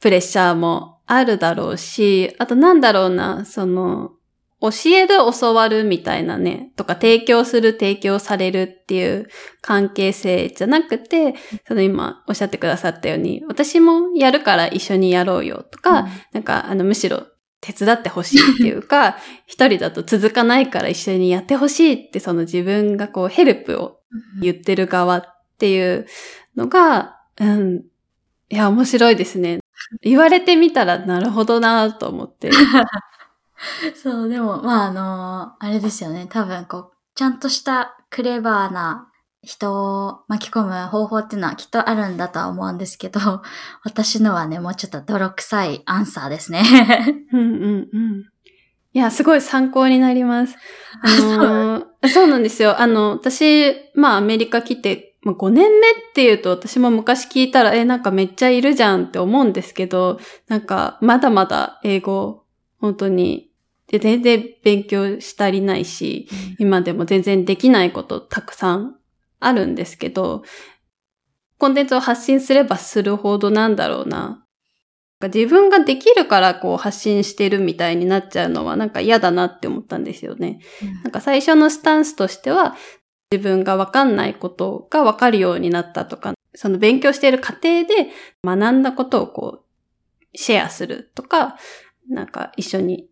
[0.00, 4.12] プレッシャーもあるだろうし、あとなんだろうな、その、
[4.60, 9.26] 教える、教わるみたいなね、とか提供する、提供されるっていう
[9.60, 11.34] 関係性じゃなくて、
[11.66, 17.26] その今おっしゃってくださったように、私もやるから一緒にやろうよとか、うん、なんかあのむしろ
[17.64, 19.16] 手伝ってほしいっていうか、
[19.46, 24.00] 一人だと続かないから一緒にやってほしいってその自分がこうヘルプを
[24.42, 25.24] 言ってる側っ
[25.56, 26.06] ていう
[26.56, 27.84] のが、うん、
[28.50, 29.60] いや面白いですね。
[30.02, 32.50] 言われてみたらなるほどなと思って。
[33.96, 36.26] そう、でも、まあ、あのあれですよね。
[36.28, 39.08] 多分、こう、ちゃんとしたクレバーな
[39.44, 43.20] 人を巻き込む方法っていうのはきっとあるんだとは思うんですけど、
[43.84, 46.62] 私のはね、もうちょっと泥臭いアンサーですね。
[47.32, 48.24] うんうんうん。
[48.92, 50.56] いや、すごい参考になります。
[51.02, 52.80] あのー、 そうなんですよ。
[52.80, 62.44] あの、私、まあアメリカ来て、まあ、5年目っていうと私も昔聞いたら、え、なんかめっちゃいるじゃんって思うんですけど、なんかまだまだ英語
[62.78, 63.50] 本当に
[63.86, 66.28] で全然勉強したりないし、
[66.58, 68.96] 今でも全然できないことたくさん
[69.46, 70.42] あるんですけど、
[71.58, 74.44] コンテンツを発信すればするほどなんだろうな。
[75.22, 80.60] 自分ができるからこう発信してるみたいになっちゃうのはなんか嫌だなって思ったんですよね。
[80.82, 82.76] うん、なんか最初のスタンスとしては
[83.30, 88.10] 自分がわかんないことがわかるようになったとか、その勉強している過程で
[88.44, 91.56] 学んだことをこうシェアするとか、
[92.08, 93.08] なんか一緒に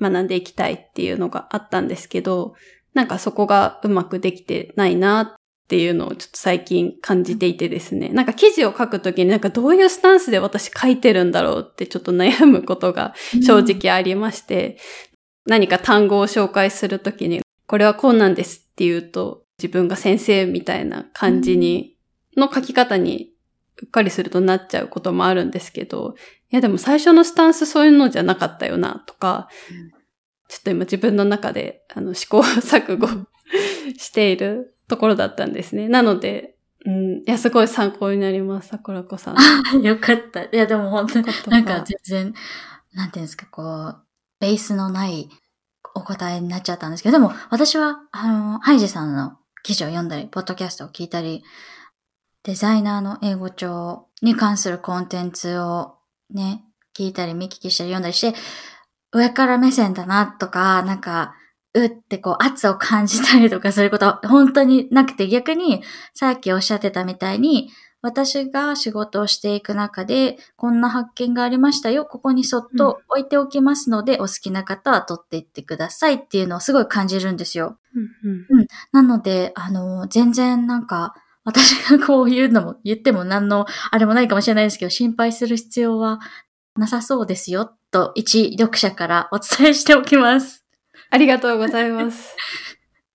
[0.00, 2.54] 学んでいきたいっていうのがあったんですけど、
[2.94, 5.39] なんかそこがうまくできてないなっ
[5.70, 8.08] ていうのをちょっと最近感じていてですね。
[8.08, 13.14] なんか記事を書くときになんかどういうスタンスで私書いてるんだろうってちょっと悩むことが
[13.46, 14.78] 正直ありまして、
[15.46, 21.96] うん、何か単語を紹介するときにこれはこうなんですって言うと自分が先生みたいな感じに、
[22.36, 23.30] の書き方に
[23.80, 26.14] うっかりするとなっちゃうこともあるんですけど、
[26.50, 29.48] いやでも最初のスタンスそういうのじゃなかったよなとか、
[30.48, 33.06] ちょっと今自分の中であの試行錯誤
[33.98, 35.88] しているところだったんですね。
[35.88, 39.82] なので、うん、いや、すごい参考になります、桜子さん。
[39.82, 40.42] よかった。
[40.42, 42.34] いや、でも本当に、なんか全然、
[42.92, 43.96] なんていうんですか、こう、
[44.40, 45.28] ベースのない
[45.94, 51.44] お答えになっちゃったんですけど、でも私は、あの、ハイジさんの記事を読んだり、ポッドキャストを聞いたり、
[52.42, 55.96] デザイナーの英語帳に関するコンテンツを
[56.30, 56.64] ね、
[56.98, 58.36] 聞いたり見聞きしたり読んだりして、
[59.12, 61.34] 上から目線だなとか、なんか、
[61.74, 65.82] うってこう圧を感じたりとかそういうことは本当になくて逆に
[66.14, 67.70] さっきおっしゃってたみたいに
[68.02, 72.06] 私が仕事をしていく中でこんな発見がありましたよ。
[72.06, 77.78] ここにそっと置いておきますので、うん、お好きな方は取っていってくださいっていうのをすごい感じるんですよ。
[77.94, 81.14] うん、うん、なので、あの、全然なんか
[81.44, 86.20] 私がこういうのも言っても何のあれもないかもしれないですけど、心配する必要は
[86.76, 90.59] なさそうですよ、と一読者からお伝えしておきます。
[91.10, 92.36] ありがとうございます。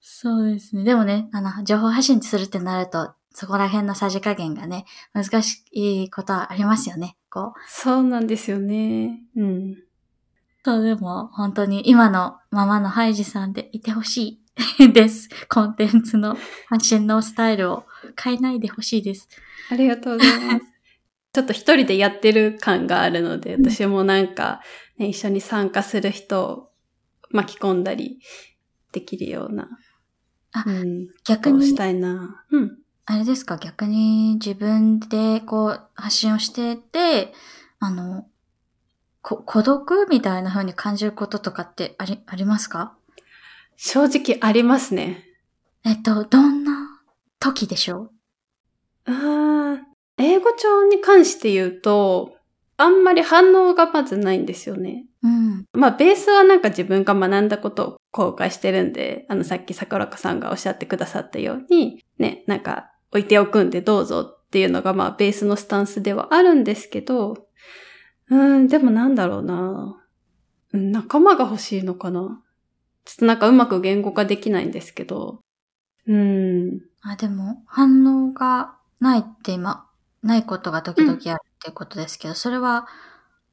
[0.01, 0.83] そうですね。
[0.83, 7.17] でもね、あの、情報発信するってなると、そこら辺のさじ加減がね、難しいことはありますよね。
[7.29, 7.59] こう。
[7.67, 9.19] そうなんですよね。
[9.35, 9.75] うん。
[10.63, 14.41] そう、でも、本当に今のままのハイジさんでいてほし
[14.79, 15.29] い です。
[15.47, 16.37] コンテンツの
[16.69, 17.85] 発信のスタイルを
[18.21, 19.27] 変えないでほしいです。
[19.69, 20.65] ありがとうございます。
[21.33, 24.61] ちょっと一人でやってる感があるので、私もなんか、
[24.97, 26.69] ね、一緒に参加する人を
[27.35, 28.19] 巻き込んだり
[28.91, 29.67] できるような。
[30.53, 31.67] あ、うん、逆に。
[31.67, 32.45] したいな。
[32.49, 32.77] うん。
[33.05, 37.33] あれですか、逆に自分でこう発信をしてて、
[37.79, 38.25] あの、
[39.21, 42.95] こ孤独みたいな風に感じることとかってあり、ありますか？
[43.75, 45.23] 正直ありますね。
[45.83, 47.01] えっと、どんな
[47.39, 48.11] 時でしょ
[49.07, 49.11] う？
[49.11, 49.81] あ
[50.17, 52.37] 英語帳に関して言うと、
[52.77, 55.05] あんまり反応がまずないんですよね。
[55.25, 55.65] うん。
[55.73, 67.47] まあ、ベースはなんか自分が学んだことを公開してるんで、あの、さっき桜子さんがおっしゃってくださったように、ね、なんか置いておくんでどうぞっていうのがまあ、ベースのスタンスではあるんですけど、
[68.29, 70.01] うん、でもなんだろうな。
[70.71, 72.41] 仲間が欲しいのかな。
[73.05, 75.39] ちょっとなんかうまく言語化できないんですけど。
[76.07, 76.81] うん。
[77.01, 79.87] あ、でも、反応がないって今、
[80.21, 81.23] ないことが時々あるっ
[81.61, 82.87] ていうことですけど、うん、それは、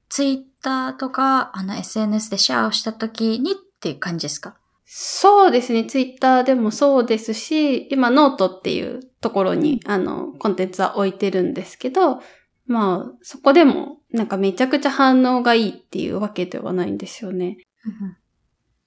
[0.08, 4.56] ツイッターとか、あの SNS でシェアをした時にっていう感じですか？
[4.86, 5.84] そうですね。
[5.84, 12.20] ツイッターでもそうですし、今ノートっていうところに、あの、コンテンツは置いてるんですけど、
[12.66, 17.56] まあ、そこでも、なんかめちゃくちゃ反応がいいっていうわけではないんですよね。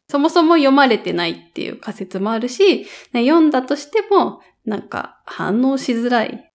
[0.08, 6.52] そもそも読まれてないっていう仮説もあるし、読んだとしても、なんか反応しづらい。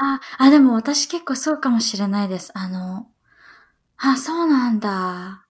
[0.00, 2.50] ああ、でも私結構そうかもしれないです。
[2.54, 3.06] あの、
[4.04, 5.46] あ、そうなんだ。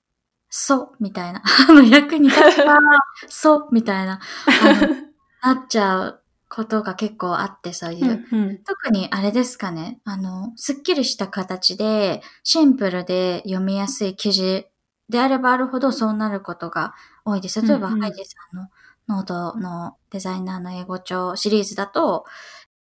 [0.51, 1.43] そう、みたいな。
[1.69, 2.79] あの、役に立った、
[3.29, 4.21] そう、みたいな、
[5.43, 8.27] なっちゃうことが結構あって、そういう。
[8.31, 10.01] うんうん、特にあれですかね。
[10.05, 14.67] あの、すっきりした形で、シンプルで読みやすい記事
[15.09, 16.95] であればあるほどそうなることが
[17.25, 17.63] 多いです。
[17.63, 18.69] 例えば、ハイジさんの
[19.09, 22.27] ノートのデザイナーの英語帳シリーズだと、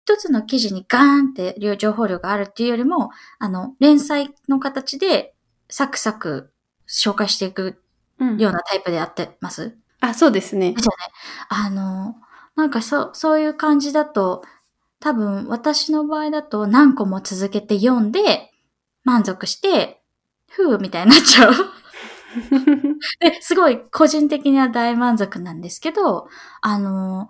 [0.03, 5.34] 一つの記事にガーンって情報量があるっていうよりも、あの、連載の形で
[5.69, 6.51] サクサク
[6.87, 7.81] 紹介していく
[8.19, 10.73] ようなタイプでやってます、うん、あ、そうですね。
[10.77, 12.15] じゃあね、あの、
[12.55, 14.43] なんかそ、そういう感じだと、
[14.99, 18.51] 多分私の場合だと何個も続けて読んで
[19.03, 20.01] 満足して、
[20.49, 21.53] ふうみたいになっちゃう。
[23.19, 26.27] ですごい個人的には大満足なんですけど、
[26.61, 27.29] あの、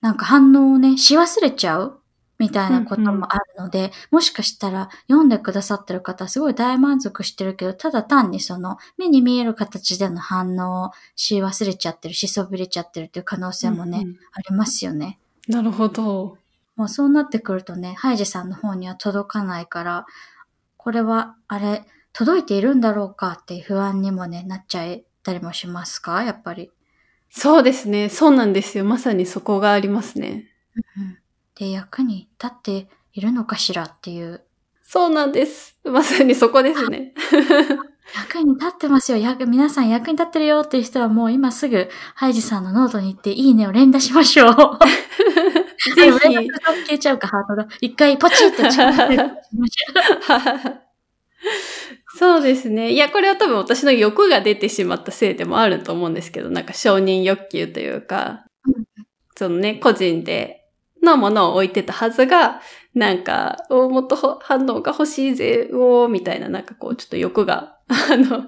[0.00, 2.01] なんか反応をね、し忘れちゃう
[2.42, 15.20] みたいなこともあるので、もしかしたら読んでくださってる方すごい大満足してるけど、ただ単にその目に見える形での反応をし忘れちゃってるし、そびれちゃってるっていう可能性もね、うんうんありますよね。
[15.46, 16.36] なるほど。
[16.74, 20.06] もうそうなってくるとね、ハイジさんの方には届かないから、
[20.76, 26.22] これは、あれ、届いているんだろうかっていう不安にもね、なっちゃったりもしますか？
[26.24, 26.72] やっぱり。
[27.30, 28.08] そうですね。
[28.08, 28.84] そうなんですよ。
[28.84, 30.48] まさにそこがありますね。
[30.96, 31.18] うん
[31.62, 34.42] で、役に立っているのかしらっていう。
[34.82, 35.78] そうなんです。
[35.84, 37.14] まさにそこですね。
[38.16, 39.18] 役に立ってますよ。
[39.18, 44.54] 役、皆さん役に立ってるよっていう人はもう今すぐ、ハイジさんのノートに行っていいねを連打しましょう。
[45.94, 47.68] で連打すると消えちゃうか、ハートが。
[47.80, 48.64] 一回ポチッと
[52.18, 52.90] そうですね。
[52.90, 58.84] いや、これは多分私の欲が出てしまったせいでもあると思うんですけど、なんか承認欲求というか、うん
[59.36, 60.61] そのね、個人で
[61.02, 62.60] のものを置いてたはずが、
[62.94, 68.46] なんか、おもっと反応が欲しいぜ、おー、みたいな、なんかこう、ちょっと欲が、 あの、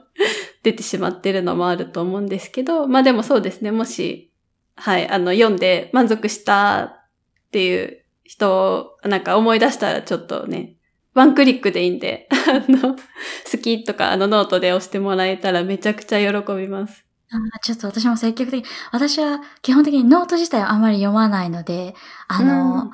[0.62, 4.32] 出てしまってるのもあると思うんですけど、まあでもそうですね、もし、
[4.76, 7.10] はい、あの、読んで満足したっ
[7.50, 10.76] ていう人を、なんか思い出したらちょっとね、
[11.14, 17.03] ワンクリックでいいんで、 あの、好きとか、あの、ノートで押してもらえたらめちゃくちゃ喜びます。
[17.34, 18.64] あーちょっと私も積極的。
[18.92, 21.94] 私は基本的にノート自体はあまり読まないので、
[22.28, 22.90] あの、うん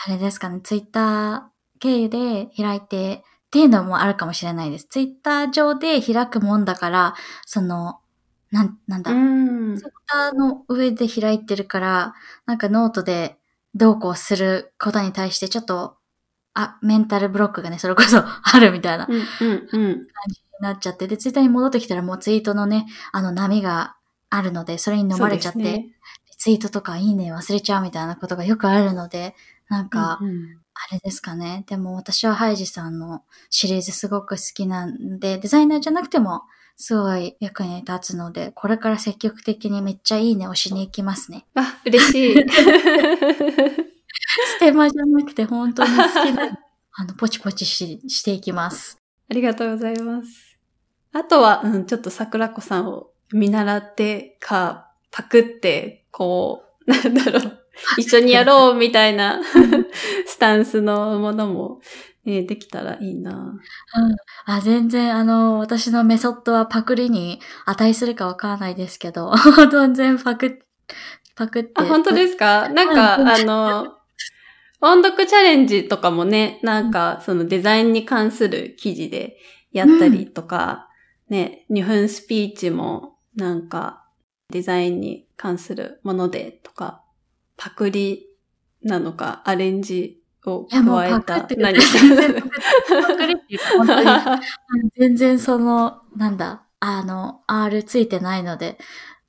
[0.00, 1.42] あれですかね、ツイッター
[1.80, 4.86] 経由で開いてっていうのもあるかもしれないです。
[4.86, 7.14] ツイッター上で開くもんだから、
[7.46, 7.98] その、
[8.52, 12.14] なん、なんだ、うんツイッターの上で開いてるから、
[12.46, 13.38] なんかノートで
[13.74, 15.96] どうこうすることに対してちょっと、
[16.54, 20.06] あ、メンタルブロックがね、それこそあるみたいなうん、うん、うん。
[20.60, 23.96] なっちゃって、で、ツイッターに戻ってきたらもうツイートのね、あの波が
[24.30, 25.86] あるので、それに飲まれちゃって、ね
[26.38, 29.34] ツイートとかいいね忘れちゃうみたいなことがよくあるので、
[29.68, 31.64] なんか、うんうんあれですかね。
[31.66, 36.42] でも私はハイジさんのシリーズすごく好きなんで、デザイナーじゃなくても
[36.76, 41.44] すごい役に立つので、これから積極的にめっちゃいいねをしに行きますね。
[41.56, 42.36] あ、嬉しい。
[44.56, 46.60] ステマじゃなくて本当に好きな、
[46.92, 48.98] あの、ポチポチししていきます。
[49.28, 50.47] ありがとうございます。
[51.12, 57.58] あとは、うん、ちょっと桜子さんを見習ってか、パクって、こう、 なんだろう、
[57.98, 59.40] 一緒にやろうみたいな
[60.26, 61.80] スタンスのものも、
[62.24, 63.54] ね、できたらいいな。
[64.46, 69.32] あ、全然あの、私のメソッドはパクリに値するかわからないですけど、
[69.72, 70.58] 全然パク、
[71.36, 71.72] パクって。
[71.76, 72.68] あ、本当ですか？
[72.68, 72.94] なんうん。
[72.94, 73.96] か、あの、
[74.80, 79.36] 音読チャレンジとかもね、なんか、そのデザインに関する記事で
[79.72, 80.87] やったりとか、
[81.28, 84.04] ね、2分スピーチも、なんか、
[84.50, 87.02] デザインに関するものでとか、
[87.56, 88.26] パクリ
[88.82, 91.74] なのか、アレンジを加えたパクってく何？
[91.74, 94.90] れ全然パクリっていうか、 本当に。
[94.96, 98.78] 全然その、なんだ、あの、R ついてないので、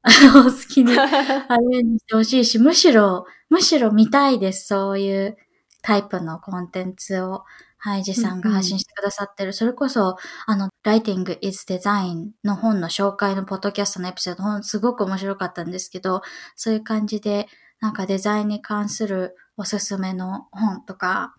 [0.02, 4.68] あの、好きに アレンジしてほしいし、むしろ、むしろ見たいです。
[4.68, 5.38] そういう
[5.82, 7.44] タイプのコンテンツを、
[7.80, 9.54] ハイジさんが発信してくださってる。
[9.54, 16.22] それこそ、あの、Writing is Design の本の紹介のポッドキャストのエピソード、ほんすごく面白かったんですけど、
[16.56, 17.48] そういう感じで、
[17.80, 21.34] なんかデザインに関するおすすめの本とか、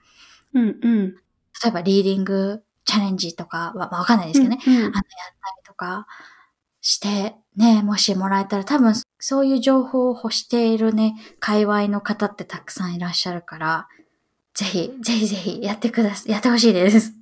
[0.54, 1.14] うんうん。
[1.62, 4.58] 例えばリーディングチャレンジとかは、まあわかんないですけどね。
[4.66, 5.02] うんうんあの、やったり
[5.64, 6.06] とか
[6.80, 13.88] して、ね、もしもらえたら多分そういう情報を欲しているね、界隈の方ってたくさんいらっしゃるから、
[14.54, 17.20] ぜひ、ぜひぜひやってください、やってほしいです。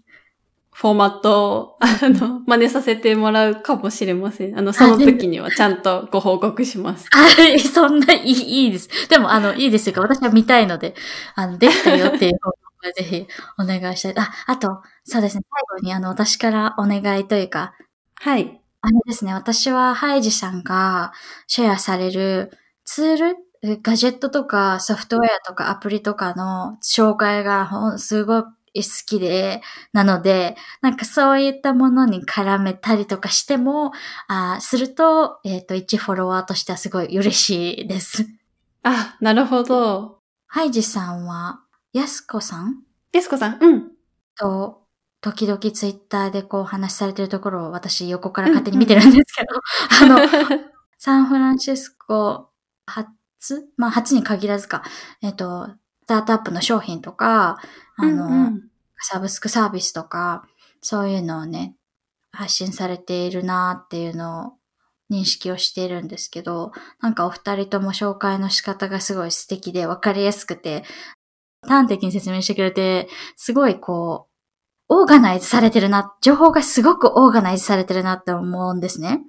[0.78, 4.56] フォーマットを、あの、真似させてもらうかもしれません。
[4.56, 7.08] あの、その時にはちゃんとご報告します。
[7.12, 8.88] あ、そんないい、いいです。
[9.08, 9.94] でも、あの、いいですよ。
[10.00, 10.94] 私は見たいので、
[11.34, 13.26] あの、できたよっていう報告はぜひ
[13.58, 14.14] お願いしたい。
[14.18, 15.42] あ、あと、そうですね。
[15.50, 17.74] 最後に、あの、私からお願いというか、
[18.14, 18.60] はい。
[18.80, 21.12] あれですね、私はハイジさんが
[21.48, 22.52] シェアされる
[22.84, 23.34] ツール、え
[23.82, 28.44] ガジェットとかソフトウェアとかアプリとかの紹介がほんすご
[28.74, 33.92] い好きで、なので、なんかそういったものに絡めたりとかしても、
[34.28, 38.26] あすると、えっ、と、一フォロワーとしてはすごい嬉しいです。
[38.82, 40.20] あ、なるほど。
[40.46, 41.60] ハイジさんは、
[41.92, 42.82] やすこさん？
[43.12, 43.90] エスコさん、うん。
[44.38, 44.82] と、
[45.20, 49.48] 時々ツイッターでこう話されてるところを私横から勝手に見てるんですけど、
[50.04, 50.18] あの、
[50.98, 52.50] サンフランシスコ
[53.40, 54.82] 初まあ初に限らずか、
[55.22, 55.68] えっ、と、
[56.02, 57.58] スタートアップの商品とか、
[57.96, 58.68] あの、うんうん。
[59.00, 60.46] サブスクサービスとか、
[60.80, 61.76] そういうのをね、
[62.32, 64.52] 発信されているなっていうのを
[65.10, 70.84] 認識をしているんですけど、なんかお二人とも紹介の仕方がすごい素敵で分かりやすくて、
[71.66, 74.28] 端的に説明してくれて、すごいこ
[74.88, 79.20] う、オーガナイズされてるな、情報がすごくオーガナイズされてるなって思うんですね。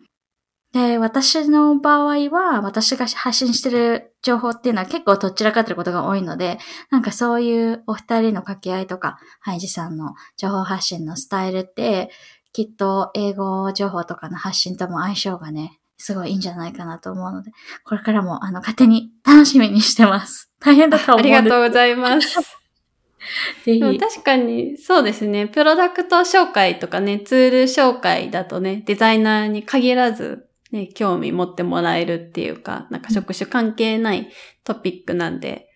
[0.72, 6.59] で、私の場合は、私が発信してる情報っていうのは結構どちらかってることが多いので、
[6.91, 12.11] なんかそういうお二人の掛け合いとか、ハイジさんの情報発信のスタイルって、
[12.53, 17.51] きっと英語情報とかの発信とも相性がね、すごいいいんじゃないかなと思うので、
[17.84, 20.51] これからもあの勝手に楽しみにしてます。
[20.61, 22.39] 大変だと思うありがとうございます。
[23.65, 23.99] ぜひ。
[23.99, 25.47] 確かに、そうですね。
[25.47, 34.30] プロダクト紹介とかね、ツール紹介だとね、デザイナーに限らず、ね、興味持ってもらえるっていうか、なんか職種関係ない
[34.63, 35.67] トピックなんで、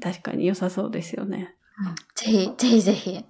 [0.00, 1.54] 確かに良さそうですよね。
[1.78, 3.24] うん、ぜひ、ぜひぜひ、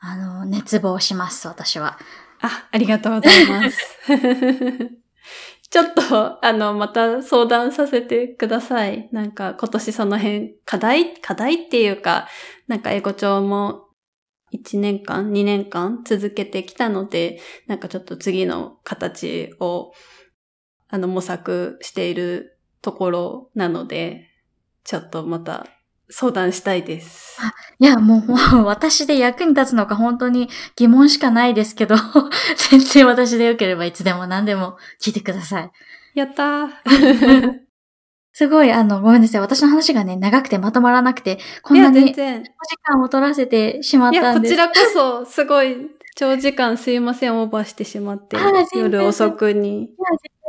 [0.00, 1.98] あの、熱望します、私は。
[2.40, 3.98] あ、ありがとうございます。
[5.70, 9.08] ちょっと、あの、また相談させてください。
[9.12, 11.20] なんか今年その辺、課題？
[11.20, 12.28] 課題っていうか、
[12.68, 13.88] なんか英語帳も
[14.54, 19.92] 1年間、2年間続けてきたので、なんかちょっと次の形を
[20.88, 24.28] あの、模索しているところなので、
[24.84, 25.66] ちょっとまた
[26.10, 27.38] 相談したいです。
[27.78, 31.96] いや、もう、私で役に立つのか本当に疑問しかないですけど、
[32.70, 35.70] 全然私でよければいつでも何でも聞いてください。
[36.14, 36.68] やったー。
[38.32, 39.40] すごい、あの、ごめんなさい。
[39.40, 42.14] 私の話がね、長くてまとまらなくて、こんなにお時
[42.84, 44.54] 間を取らせてしまったんです。
[44.54, 48.36] いや、こちらこそ、すごい、長時間すいません、オーバーしてしまって。
[48.74, 49.82] 夜遅くに。
[49.82, 49.88] いや、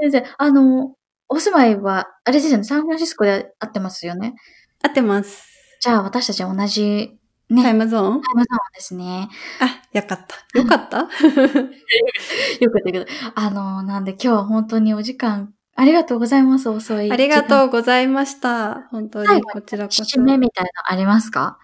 [0.01, 0.93] 先生、あの、
[1.27, 4.35] お住まいは、あれですよね、サンフランシスコで会ってますよね？
[4.81, 5.43] 会ってます。
[5.81, 7.15] じゃあ、私たち同じ、
[7.49, 7.63] ね。
[7.63, 8.21] タイムゾーン？
[8.21, 9.27] タイムゾーンですね。
[9.59, 10.59] あ、よかった。
[10.59, 10.97] よかった？
[11.01, 13.05] よかったけど。
[13.35, 17.11] あの、なんで今日は本当にお時間、ありがとうございます、遅い。
[17.11, 18.87] ありがとうございました。
[18.91, 20.03] 本当に、こちらこそ。
[20.03, 21.57] 締めみたいなのありますか？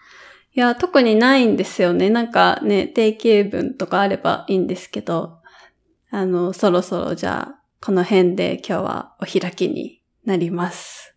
[0.54, 2.10] いや、特にないんですよね。
[2.10, 5.40] なんかね、定型文とかあればいいんですけど、
[6.12, 11.16] あの、そろそろじゃあ、この辺で今日はお開きになります。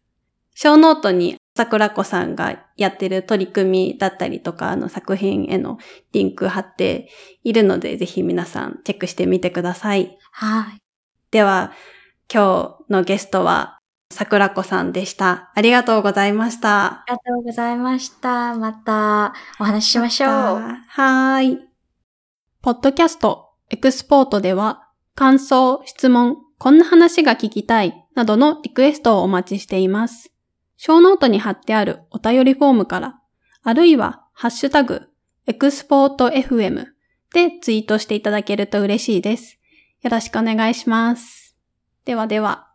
[0.55, 5.79] ショーノートに桜子さんがやってる取り組みだったりとか、あの作品への
[6.13, 7.09] リンク貼って
[7.43, 10.19] いるので、ぜひ皆さんチェックしてみてください。
[10.31, 10.83] はい。
[11.31, 11.73] では、
[12.31, 13.79] 今日のゲストは
[14.11, 15.51] 桜子さんでした。
[15.55, 16.85] ありがとうございました。
[16.85, 18.55] ありがとうございました。
[18.57, 20.31] またお話ししましょう。
[20.31, 21.67] はい。
[22.61, 30.33] ポッドキャストエクスポートでは感想、質問、こんな話が聞きたい、などのリクエストをお待ちしています。
[30.77, 33.21] ショーノートに貼ってあるお便りフォームから、
[33.63, 35.09] あるいは、ハッシュタグ、
[35.47, 36.87] エクスポート FM
[37.33, 39.59] でツイートしていただけると嬉しいです。
[40.03, 41.57] よろしくお願いします。
[42.05, 42.68] ではでは。